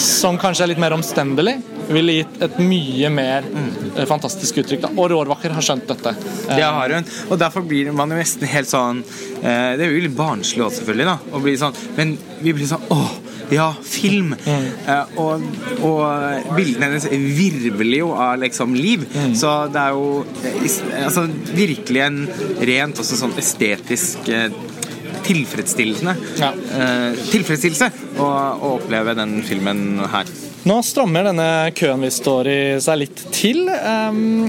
som 0.00 0.38
kanskje 0.40 0.66
er 0.66 0.72
litt 0.74 0.82
mer 0.82 0.96
omstendelig, 0.96 1.58
ville 1.88 2.18
gitt 2.20 2.42
et 2.44 2.60
mye 2.62 3.10
mer 3.12 3.44
mm. 3.44 3.68
fantastisk 4.08 4.62
uttrykk. 4.62 4.84
Da. 4.86 4.92
Og 4.96 5.10
Rårvakker 5.12 5.54
har 5.56 5.64
skjønt 5.64 5.88
dette. 5.90 6.14
Eh, 6.48 6.56
Det 6.56 6.64
har 6.64 6.96
hun. 6.96 7.10
Og 7.28 7.40
derfor 7.40 7.66
blir 7.68 7.92
man 7.92 8.12
jo 8.12 8.20
nesten 8.20 8.48
helt 8.48 8.70
sånn 8.70 9.02
eh, 9.42 9.74
Det 9.76 9.84
er 9.84 9.92
jo 9.92 10.04
litt 10.06 10.16
barnslig 10.16 10.64
også, 10.64 10.82
selvfølgelig, 10.82 11.10
da. 11.10 11.18
Å 11.34 11.42
bli 11.44 11.56
sånn 11.60 11.76
Men 11.98 12.16
vi 12.40 12.54
blir 12.56 12.68
sånn 12.70 12.88
Åh, 12.94 13.12
ja, 13.52 13.68
film! 13.84 14.34
Eh, 14.44 15.18
og, 15.20 15.42
og 15.84 16.54
bildene 16.56 16.88
hennes 16.88 17.08
virvler 17.12 17.98
jo 18.00 18.12
av 18.16 18.38
liksom 18.42 18.74
liv. 18.76 19.04
Så 19.36 19.52
det 19.72 19.82
er 19.82 19.96
jo 19.96 20.22
eh, 20.44 21.04
altså, 21.04 21.26
virkelig 21.54 22.04
en 22.06 22.22
rent 22.70 23.02
også 23.02 23.20
sånn 23.20 23.36
estetisk 23.40 24.30
eh, 24.32 24.48
tilfredsstillende 25.26 26.14
Ja. 26.40 26.52
eh, 26.52 27.20
tilfredsstillelse 27.32 27.90
å, 28.18 28.28
å 28.28 28.74
oppleve 28.78 29.14
den 29.18 29.40
filmen 29.46 30.00
her. 30.12 30.28
Nå 30.64 30.78
strammer 30.86 31.26
denne 31.28 31.48
køen 31.76 32.00
vi 32.06 32.08
står 32.14 32.48
i 32.48 32.60
seg 32.80 33.02
litt 33.02 33.18
til. 33.36 33.66
Ehm, 33.68 34.46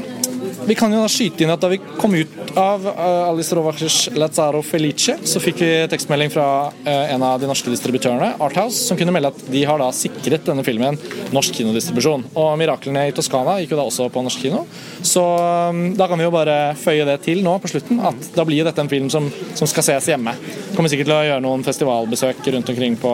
vi 0.66 0.76
kan 0.76 0.94
jo 0.94 1.02
da 1.04 1.10
skyte 1.12 1.44
inn 1.46 1.54
at 1.54 1.62
da 1.62 1.70
vi 1.70 1.78
kom 2.00 2.16
ut 2.18 2.58
av 2.58 2.86
uh, 2.88 3.30
Alice 3.30 3.56
Rovachers 3.56 4.10
Lazzaro 4.16 4.62
Felice, 4.66 5.18
så 5.28 5.42
fikk 5.44 5.62
vi 5.62 5.70
tekstmelding 5.92 6.32
fra 6.34 6.46
eh, 6.86 7.12
en 7.14 7.24
av 7.26 7.40
de 7.42 7.50
norske 7.50 7.70
distributørene, 7.70 8.32
Arthouse, 8.42 8.80
som 8.88 8.98
kunne 8.98 9.14
melde 9.14 9.32
at 9.34 9.42
de 9.52 9.64
har 9.68 9.82
da 9.82 9.90
sikret 9.96 10.48
denne 10.48 10.64
filmen 10.66 10.98
norsk 11.36 11.60
kinodistribusjon. 11.60 12.26
Og 12.40 12.50
Miraklene 12.60 13.06
i 13.10 13.14
Toskana 13.16 13.58
gikk 13.62 13.76
jo 13.76 13.80
da 13.80 13.86
også 13.90 14.08
på 14.14 14.24
norsk 14.26 14.46
kino. 14.46 14.64
Så 15.06 15.22
um, 15.22 15.82
da 15.98 16.08
kan 16.10 16.20
vi 16.20 16.26
jo 16.26 16.34
bare 16.34 16.58
føye 16.80 17.06
det 17.08 17.20
til 17.28 17.44
nå 17.46 17.58
på 17.62 17.72
slutten, 17.72 18.02
at 18.08 18.32
da 18.36 18.46
blir 18.48 18.64
jo 18.64 18.68
dette 18.68 18.82
en 18.82 18.92
film 18.92 19.12
som, 19.14 19.30
som 19.58 19.70
skal 19.70 19.86
ses 19.90 20.10
hjemme. 20.14 20.34
Kommer 20.76 20.92
sikkert 20.92 21.12
til 21.12 21.18
å 21.18 21.24
gjøre 21.28 21.44
noen 21.46 21.66
festivalbesøk 21.68 22.42
rundt 22.56 22.74
omkring 22.74 22.98
på, 23.02 23.14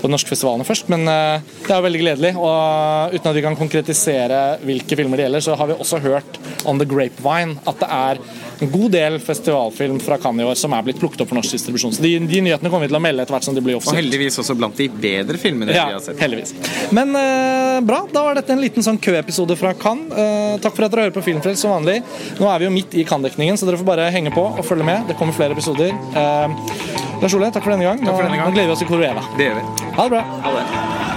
på 0.00 0.06
de 0.06 0.14
norske 0.14 0.32
festivalene 0.32 0.66
først, 0.68 0.88
men 0.94 1.04
eh, 1.10 1.44
det 1.66 1.74
er 1.74 1.82
jo 1.82 1.88
veldig 1.88 2.02
gledelig. 2.04 2.32
Og 2.38 3.18
uten 3.18 3.32
at 3.32 3.38
vi 3.40 3.44
kan 3.44 3.58
konkretisere 3.58 4.42
hvilke 4.64 4.98
filmer 4.98 5.20
det 5.20 5.28
gjelder, 5.28 5.44
så 5.44 5.58
har 5.58 5.70
vi 5.70 5.78
også 5.78 6.02
hørt 6.06 6.40
on 6.78 6.84
the 6.84 6.86
grapevine 6.88 7.56
at 7.66 7.80
det 7.82 7.88
er 7.90 8.20
en 8.62 8.70
god 8.72 8.90
del 8.94 9.18
festivalfilm 9.22 9.98
fra 10.02 10.18
Cannes 10.22 10.42
i 10.44 10.48
år 10.48 10.56
som 10.58 10.72
er 10.74 10.82
blitt 10.86 10.98
plukket 11.02 11.22
opp 11.24 11.30
for 11.32 11.38
norsk 11.38 11.54
distribusjon. 11.58 11.92
Så 11.94 12.02
de, 12.02 12.14
de 12.30 12.40
nyhetene 12.46 12.70
kommer 12.70 12.86
vi 12.86 12.92
til 12.92 12.98
å 12.98 13.02
melde 13.02 13.22
etter 13.26 13.34
hvert 13.36 13.46
som 13.46 13.54
de 13.56 13.62
blir 13.64 13.78
Og 13.78 13.86
heldigvis 13.94 14.38
også 14.42 14.56
blant 14.58 14.78
de 14.78 14.88
bedre 14.90 15.38
filmene 15.38 15.74
Ja, 15.74 15.86
vi 15.90 15.96
har 15.98 16.02
sett. 16.04 16.18
heldigvis. 16.22 16.54
Men 16.94 17.14
eh, 17.18 17.78
bra, 17.86 18.00
da 18.12 18.24
var 18.28 18.38
dette 18.38 18.54
en 18.54 18.62
liten 18.62 18.84
sånn 18.86 18.98
køepisode 19.02 19.56
fra 19.58 19.74
Cannes. 19.78 20.10
Eh, 20.14 20.54
takk 20.64 20.74
for 20.78 20.86
at 20.88 20.94
dere 20.94 21.06
hører 21.08 21.16
på 21.18 21.24
Filmfrelst 21.26 21.62
som 21.66 21.74
vanlig. 21.76 22.00
Nå 22.38 22.50
er 22.50 22.62
vi 22.62 22.68
jo 22.70 22.74
midt 22.74 22.94
i 22.98 23.06
Cannes-dekningen, 23.08 23.58
så 23.58 23.68
dere 23.68 23.80
får 23.80 23.90
bare 23.92 24.08
henge 24.14 24.34
på 24.34 24.46
og 24.50 24.64
følge 24.66 24.86
med. 24.88 25.06
Det 25.10 25.18
kommer 25.20 25.36
flere 25.36 25.54
episoder. 25.58 25.94
Eh, 25.94 26.56
Lars 27.22 27.34
Ole, 27.34 27.50
takk 27.54 27.64
for 27.66 27.74
denne 27.74 27.86
gang. 27.88 28.02
Nå, 28.02 28.14
for 28.14 28.26
denne 28.26 28.38
gang. 28.38 28.50
nå 28.50 28.54
gleder 28.58 28.70
vi 28.72 28.76
oss 28.78 28.82
til 28.84 28.90
Korueva. 28.90 29.24
Det 29.38 29.50
gjør 29.50 29.60
vi. 29.60 29.92
Ha 29.98 30.08
det 30.08 30.16
bra. 30.18 30.24
Ha 30.46 30.56
det. 30.58 31.07